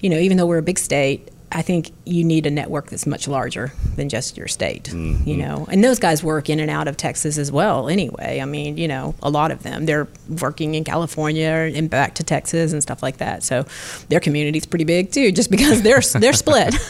you 0.00 0.08
know, 0.08 0.18
even 0.18 0.36
though 0.36 0.46
we're 0.46 0.58
a 0.58 0.62
big 0.62 0.78
state. 0.78 1.28
I 1.52 1.62
think 1.62 1.92
you 2.04 2.24
need 2.24 2.44
a 2.44 2.50
network 2.50 2.90
that's 2.90 3.06
much 3.06 3.28
larger 3.28 3.72
than 3.94 4.08
just 4.08 4.36
your 4.36 4.48
state, 4.48 4.92
you 4.92 5.36
know. 5.36 5.66
And 5.70 5.82
those 5.82 5.98
guys 5.98 6.22
work 6.22 6.50
in 6.50 6.58
and 6.58 6.70
out 6.70 6.88
of 6.88 6.96
Texas 6.96 7.38
as 7.38 7.52
well. 7.52 7.88
Anyway, 7.88 8.40
I 8.42 8.44
mean, 8.44 8.76
you 8.76 8.88
know, 8.88 9.14
a 9.22 9.30
lot 9.30 9.50
of 9.52 9.62
them 9.62 9.86
they're 9.86 10.08
working 10.40 10.74
in 10.74 10.82
California 10.84 11.70
and 11.74 11.88
back 11.88 12.14
to 12.16 12.24
Texas 12.24 12.72
and 12.72 12.82
stuff 12.82 13.02
like 13.02 13.18
that. 13.18 13.44
So 13.44 13.64
their 14.08 14.20
community's 14.20 14.66
pretty 14.66 14.84
big 14.84 15.12
too, 15.12 15.30
just 15.30 15.50
because 15.50 15.82
they're 15.82 16.00
they're 16.20 16.32
split. 16.32 16.74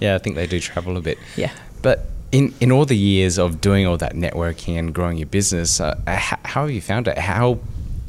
Yeah, 0.00 0.14
I 0.14 0.18
think 0.18 0.36
they 0.36 0.46
do 0.46 0.60
travel 0.60 0.96
a 0.96 1.00
bit. 1.00 1.18
Yeah. 1.36 1.50
But 1.80 2.06
in, 2.32 2.52
in 2.60 2.72
all 2.72 2.84
the 2.84 2.96
years 2.96 3.38
of 3.38 3.60
doing 3.60 3.86
all 3.86 3.96
that 3.98 4.14
networking 4.14 4.78
and 4.78 4.92
growing 4.94 5.16
your 5.16 5.26
business, 5.26 5.80
uh, 5.80 5.98
how, 6.06 6.38
how 6.44 6.60
have 6.62 6.70
you 6.70 6.80
found 6.80 7.08
it? 7.08 7.16
How 7.16 7.58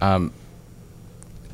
um, 0.01 0.33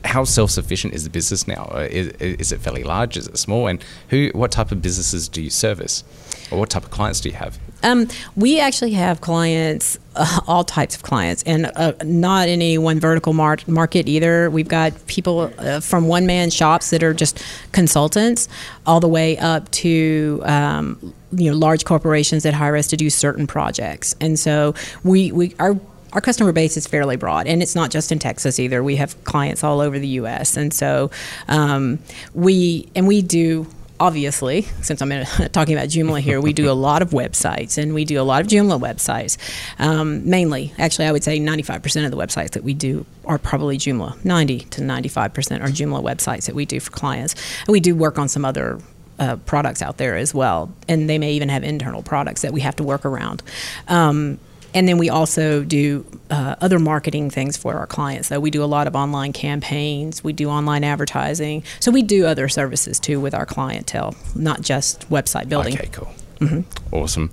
how 0.03 0.23
self 0.23 0.51
sufficient 0.51 0.93
is 0.93 1.03
the 1.03 1.09
business 1.09 1.47
now? 1.47 1.71
Uh, 1.73 1.87
Is, 1.89 2.07
is 2.19 2.51
it 2.51 2.59
fairly 2.59 2.83
large? 2.83 3.17
Is 3.17 3.27
it 3.27 3.37
small? 3.37 3.67
And 3.67 3.83
who? 4.09 4.29
What 4.33 4.51
type 4.51 4.71
of 4.71 4.81
businesses 4.81 5.27
do 5.29 5.41
you 5.41 5.49
service, 5.49 6.03
or 6.51 6.59
what 6.59 6.69
type 6.69 6.83
of 6.83 6.91
clients 6.91 7.21
do 7.21 7.29
you 7.29 7.35
have? 7.35 7.59
Um, 7.83 8.07
we 8.35 8.59
actually 8.59 8.91
have 8.91 9.21
clients, 9.21 9.97
uh, 10.15 10.39
all 10.47 10.63
types 10.63 10.95
of 10.95 11.03
clients, 11.03 11.43
and 11.43 11.71
uh, 11.75 11.93
not 12.03 12.47
in 12.47 12.53
any 12.53 12.77
one 12.77 12.99
vertical 12.99 13.33
mar- 13.33 13.57
market 13.67 14.07
either. 14.07 14.49
We've 14.49 14.67
got 14.67 14.93
people 15.07 15.51
uh, 15.57 15.79
from 15.79 16.07
one 16.07 16.25
man 16.25 16.49
shops 16.49 16.89
that 16.91 17.03
are 17.03 17.13
just 17.13 17.43
consultants, 17.71 18.47
all 18.85 18.99
the 18.99 19.07
way 19.07 19.37
up 19.37 19.69
to 19.71 20.41
um, 20.45 21.13
you 21.31 21.51
know 21.51 21.57
large 21.57 21.85
corporations 21.85 22.43
that 22.43 22.53
hire 22.53 22.75
us 22.75 22.87
to 22.87 22.97
do 22.97 23.09
certain 23.09 23.47
projects. 23.47 24.15
And 24.19 24.37
so 24.37 24.73
we 25.03 25.31
we 25.31 25.55
our 25.59 25.79
our 26.13 26.21
customer 26.21 26.51
base 26.51 26.77
is 26.77 26.87
fairly 26.87 27.15
broad, 27.15 27.47
and 27.47 27.61
it's 27.61 27.75
not 27.75 27.91
just 27.91 28.11
in 28.11 28.19
Texas 28.19 28.59
either. 28.59 28.83
We 28.83 28.97
have 28.97 29.21
clients 29.23 29.63
all 29.63 29.79
over 29.79 29.97
the 29.97 30.07
U.S., 30.07 30.57
and 30.57 30.73
so 30.73 31.11
um, 31.47 31.99
we 32.33 32.89
and 32.95 33.07
we 33.07 33.21
do 33.21 33.67
obviously, 34.01 34.63
since 34.81 34.99
I'm 34.99 35.11
in, 35.11 35.25
talking 35.51 35.75
about 35.75 35.87
Joomla 35.87 36.21
here, 36.21 36.41
we 36.41 36.53
do 36.53 36.69
a 36.69 36.73
lot 36.87 37.03
of 37.03 37.11
websites 37.11 37.77
and 37.77 37.93
we 37.93 38.03
do 38.03 38.19
a 38.19 38.23
lot 38.23 38.41
of 38.41 38.47
Joomla 38.47 38.81
websites. 38.81 39.37
Um, 39.79 40.27
mainly, 40.27 40.73
actually, 40.79 41.05
I 41.05 41.11
would 41.11 41.23
say 41.23 41.39
95% 41.39 42.05
of 42.05 42.11
the 42.11 42.17
websites 42.17 42.51
that 42.51 42.63
we 42.63 42.73
do 42.73 43.05
are 43.25 43.37
probably 43.37 43.77
Joomla. 43.77 44.25
90 44.25 44.59
to 44.59 44.81
95% 44.81 45.61
are 45.61 45.67
Joomla 45.67 46.03
websites 46.03 46.47
that 46.47 46.55
we 46.55 46.65
do 46.65 46.79
for 46.79 46.89
clients. 46.89 47.35
And 47.61 47.67
we 47.69 47.79
do 47.79 47.95
work 47.95 48.17
on 48.17 48.27
some 48.27 48.43
other 48.43 48.79
uh, 49.19 49.35
products 49.45 49.83
out 49.83 49.97
there 49.97 50.17
as 50.17 50.33
well, 50.33 50.73
and 50.87 51.07
they 51.07 51.19
may 51.19 51.33
even 51.33 51.49
have 51.49 51.63
internal 51.63 52.01
products 52.01 52.41
that 52.41 52.51
we 52.51 52.61
have 52.61 52.75
to 52.77 52.83
work 52.83 53.05
around. 53.05 53.43
Um, 53.87 54.39
and 54.73 54.87
then 54.87 54.97
we 54.97 55.09
also 55.09 55.63
do 55.63 56.05
uh, 56.29 56.55
other 56.61 56.79
marketing 56.79 57.29
things 57.29 57.57
for 57.57 57.75
our 57.75 57.87
clients. 57.87 58.29
So 58.29 58.39
we 58.39 58.51
do 58.51 58.63
a 58.63 58.65
lot 58.65 58.87
of 58.87 58.95
online 58.95 59.33
campaigns, 59.33 60.23
we 60.23 60.33
do 60.33 60.49
online 60.49 60.83
advertising. 60.83 61.63
So 61.79 61.91
we 61.91 62.01
do 62.01 62.25
other 62.25 62.47
services 62.49 62.99
too 62.99 63.19
with 63.19 63.33
our 63.33 63.45
clientele, 63.45 64.15
not 64.35 64.61
just 64.61 65.09
website 65.09 65.49
building. 65.49 65.73
Okay, 65.73 65.89
cool. 65.91 66.13
Mm-hmm. 66.39 66.95
Awesome. 66.95 67.31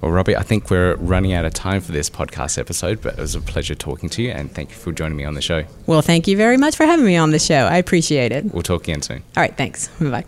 Well, 0.00 0.10
Robbie, 0.10 0.36
I 0.36 0.42
think 0.42 0.68
we're 0.68 0.96
running 0.96 1.32
out 1.32 1.44
of 1.44 1.54
time 1.54 1.80
for 1.80 1.92
this 1.92 2.10
podcast 2.10 2.58
episode, 2.58 3.00
but 3.00 3.14
it 3.14 3.20
was 3.20 3.36
a 3.36 3.40
pleasure 3.40 3.76
talking 3.76 4.08
to 4.10 4.22
you 4.22 4.32
and 4.32 4.52
thank 4.52 4.70
you 4.70 4.74
for 4.74 4.90
joining 4.90 5.16
me 5.16 5.24
on 5.24 5.34
the 5.34 5.40
show. 5.40 5.64
Well, 5.86 6.02
thank 6.02 6.26
you 6.26 6.36
very 6.36 6.56
much 6.56 6.74
for 6.74 6.84
having 6.84 7.06
me 7.06 7.16
on 7.16 7.30
the 7.30 7.38
show. 7.38 7.66
I 7.66 7.76
appreciate 7.76 8.32
it. 8.32 8.46
We'll 8.52 8.62
talk 8.62 8.82
again 8.82 9.02
soon. 9.02 9.22
All 9.36 9.42
right, 9.42 9.56
thanks. 9.56 9.88
Bye 10.00 10.10
bye. 10.10 10.24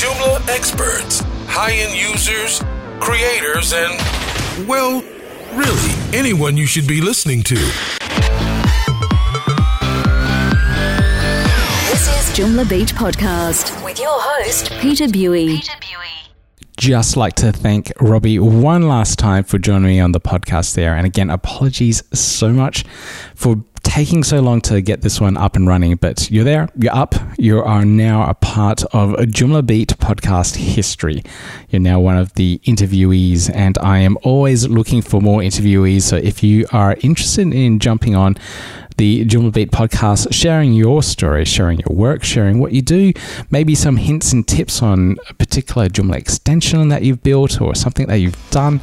Joomla 0.00 0.48
experts, 0.48 1.20
high 1.46 1.72
end 1.72 1.94
users, 1.94 2.62
creators, 3.00 3.74
and, 3.74 3.92
well, 4.66 5.02
really, 5.54 5.92
anyone 6.16 6.56
you 6.56 6.66
should 6.66 6.86
be 6.86 7.00
listening 7.00 7.42
to. 7.44 7.54
This 11.90 12.06
is 12.08 12.36
Joomla 12.36 12.68
Beat 12.68 12.88
Podcast 12.94 13.84
with 13.84 13.98
your 13.98 14.12
host, 14.12 14.70
Peter 14.80 15.08
Bui. 15.08 15.60
just 16.76 17.16
like 17.16 17.34
to 17.34 17.52
thank 17.52 17.92
Robbie 18.00 18.38
one 18.38 18.88
last 18.88 19.18
time 19.18 19.44
for 19.44 19.58
joining 19.58 19.88
me 19.88 20.00
on 20.00 20.12
the 20.12 20.20
podcast 20.20 20.74
there. 20.74 20.94
And 20.94 21.06
again, 21.06 21.30
apologies 21.30 22.02
so 22.12 22.50
much 22.50 22.84
for 23.34 23.62
taking 23.90 24.22
so 24.22 24.38
long 24.38 24.60
to 24.60 24.80
get 24.80 25.00
this 25.00 25.20
one 25.20 25.36
up 25.36 25.56
and 25.56 25.66
running, 25.66 25.96
but 25.96 26.30
you're 26.30 26.44
there, 26.44 26.68
you're 26.76 26.94
up, 26.94 27.16
you 27.36 27.60
are 27.60 27.84
now 27.84 28.30
a 28.30 28.34
part 28.34 28.84
of 28.92 29.14
a 29.14 29.26
Joomla 29.26 29.66
Beat 29.66 29.88
podcast 29.98 30.54
history. 30.54 31.24
You're 31.70 31.80
now 31.80 31.98
one 31.98 32.16
of 32.16 32.32
the 32.34 32.60
interviewees, 32.64 33.50
and 33.52 33.76
I 33.78 33.98
am 33.98 34.16
always 34.22 34.68
looking 34.68 35.02
for 35.02 35.20
more 35.20 35.40
interviewees. 35.40 36.02
So 36.02 36.16
if 36.16 36.40
you 36.44 36.66
are 36.70 36.96
interested 37.00 37.52
in 37.52 37.80
jumping 37.80 38.14
on 38.14 38.36
the 39.00 39.24
Joomla 39.24 39.54
Beat 39.54 39.70
podcast, 39.70 40.30
sharing 40.30 40.74
your 40.74 41.02
story, 41.02 41.46
sharing 41.46 41.78
your 41.78 41.96
work, 41.96 42.22
sharing 42.22 42.58
what 42.58 42.72
you 42.72 42.82
do, 42.82 43.14
maybe 43.50 43.74
some 43.74 43.96
hints 43.96 44.34
and 44.34 44.46
tips 44.46 44.82
on 44.82 45.16
a 45.30 45.32
particular 45.32 45.88
Joomla 45.88 46.16
extension 46.16 46.90
that 46.90 47.02
you've 47.02 47.22
built 47.22 47.62
or 47.62 47.74
something 47.74 48.06
that 48.08 48.16
you've 48.16 48.36
done, 48.50 48.78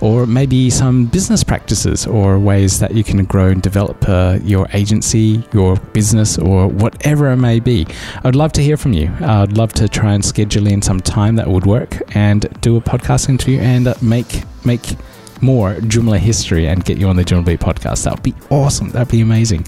or 0.00 0.26
maybe 0.26 0.70
some 0.70 1.06
business 1.06 1.44
practices 1.44 2.04
or 2.04 2.36
ways 2.36 2.80
that 2.80 2.96
you 2.96 3.04
can 3.04 3.24
grow 3.24 3.50
and 3.50 3.62
develop 3.62 4.08
uh, 4.08 4.40
your 4.42 4.66
agency, 4.72 5.44
your 5.52 5.76
business, 5.92 6.36
or 6.36 6.66
whatever 6.66 7.30
it 7.30 7.36
may 7.36 7.60
be. 7.60 7.86
I'd 8.24 8.34
love 8.34 8.50
to 8.54 8.62
hear 8.62 8.76
from 8.76 8.92
you. 8.92 9.08
I'd 9.20 9.56
love 9.56 9.72
to 9.74 9.88
try 9.88 10.14
and 10.14 10.24
schedule 10.24 10.66
in 10.66 10.82
some 10.82 10.98
time 10.98 11.36
that 11.36 11.46
would 11.46 11.64
work 11.64 11.96
and 12.16 12.40
do 12.60 12.76
a 12.76 12.80
podcast 12.80 13.28
interview 13.28 13.60
and 13.60 13.86
uh, 13.86 13.94
make 14.02 14.42
make 14.64 14.96
more 15.42 15.74
Joomla 15.74 16.18
history 16.18 16.66
and 16.66 16.84
get 16.84 16.98
you 16.98 17.08
on 17.08 17.16
the 17.16 17.24
Joomla 17.24 17.44
Beat 17.44 17.60
podcast. 17.60 18.04
That 18.04 18.14
would 18.14 18.22
be 18.22 18.34
awesome. 18.50 18.90
That'd 18.90 19.10
be 19.10 19.20
amazing. 19.20 19.66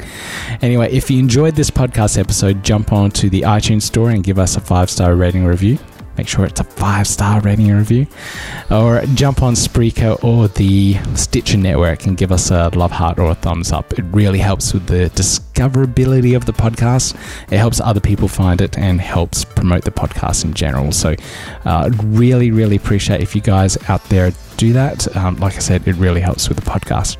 Anyway, 0.61 0.92
if 0.92 1.11
you 1.11 1.18
enjoyed 1.18 1.54
this 1.56 1.70
podcast 1.70 2.18
episode, 2.18 2.62
jump 2.62 2.92
on 2.92 3.11
to 3.12 3.30
the 3.30 3.42
iTunes 3.42 3.82
store 3.82 4.11
and 4.11 4.22
give 4.22 4.38
us 4.38 4.56
a 4.56 4.61
five 4.61 4.90
star 4.90 5.14
rating 5.14 5.44
review. 5.44 5.78
Make 6.16 6.29
sure 6.29 6.44
it's 6.44 6.61
a 6.61 6.64
five 6.64 7.07
star 7.07 7.40
rating 7.40 7.70
and 7.70 7.79
review. 7.79 8.07
Or 8.70 9.03
jump 9.14 9.42
on 9.42 9.55
Spreaker 9.55 10.22
or 10.22 10.48
the 10.48 10.94
Stitcher 11.14 11.57
network 11.57 12.07
and 12.07 12.16
give 12.16 12.33
us 12.33 12.51
a 12.51 12.68
love 12.70 12.90
heart 12.90 13.18
or 13.18 13.31
a 13.31 13.35
thumbs 13.35 13.72
up. 13.72 13.92
It 13.98 14.05
really 14.11 14.38
helps 14.38 14.72
with 14.72 14.87
the 14.87 15.11
discoverability 15.14 16.37
of 16.37 16.46
the 16.46 16.53
podcast. 16.53 17.14
It 17.51 17.59
helps 17.59 17.81
other 17.81 18.01
people 18.01 18.29
find 18.29 18.61
it 18.61 18.79
and 18.79 19.01
helps 19.01 19.44
promote 19.44 19.85
the 19.85 19.90
podcast 19.90 20.44
in 20.44 20.55
general. 20.55 20.92
So, 20.92 21.14
uh, 21.64 21.90
really, 22.05 22.51
really 22.51 22.77
appreciate 22.77 23.20
if 23.20 23.35
you 23.35 23.40
guys 23.40 23.79
out 23.88 24.05
there 24.05 24.33
do 24.57 24.72
that. 24.72 25.14
Um, 25.16 25.37
like 25.37 25.57
I 25.57 25.61
said, 25.61 25.87
it 25.88 25.96
really 25.96 26.20
helps 26.20 26.48
with 26.48 26.59
the 26.59 26.70
podcast. 26.70 27.16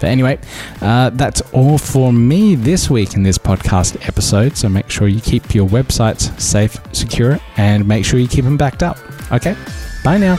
But 0.00 0.10
anyway, 0.10 0.38
uh, 0.80 1.10
that's 1.10 1.40
all 1.52 1.78
for 1.78 2.12
me 2.12 2.54
this 2.54 2.88
week 2.88 3.14
in 3.14 3.22
this 3.22 3.38
podcast 3.38 4.06
episode. 4.06 4.56
So 4.56 4.68
make 4.68 4.90
sure 4.90 5.08
you 5.08 5.20
keep 5.20 5.54
your 5.54 5.68
websites 5.68 6.38
safe, 6.40 6.76
secure, 6.92 7.38
and 7.56 7.86
make 7.86 8.04
sure 8.04 8.20
you 8.20 8.28
keep 8.28 8.44
them 8.44 8.56
backed 8.56 8.82
up. 8.82 8.98
Okay, 9.32 9.56
bye 10.04 10.18
now. 10.18 10.36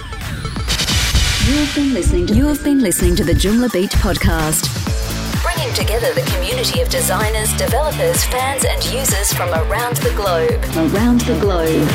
You've 1.46 1.74
been 1.74 1.94
listening 1.94 2.28
to, 2.28 2.36
You've 2.36 2.64
been 2.64 2.80
listening 2.80 3.16
to 3.16 3.24
the 3.24 3.34
Joomla 3.34 3.72
Beat 3.74 3.92
Podcast. 3.92 4.68
Bringing 5.42 5.74
together 5.74 6.14
the 6.14 6.22
community 6.34 6.82
of 6.82 6.90
designers, 6.90 7.52
developers, 7.58 8.24
fans, 8.26 8.66
and 8.66 8.84
users 8.86 9.34
from 9.34 9.50
around 9.50 9.98
the 9.98 10.12
globe. 10.16 10.64
Around 10.94 11.22
the 11.22 11.40
globe. 11.40 11.88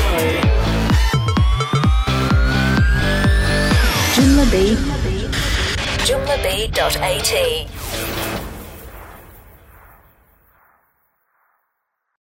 Joomla 4.14 4.50
Beat. 4.50 4.93
JoomlaBeat.at 6.04 7.83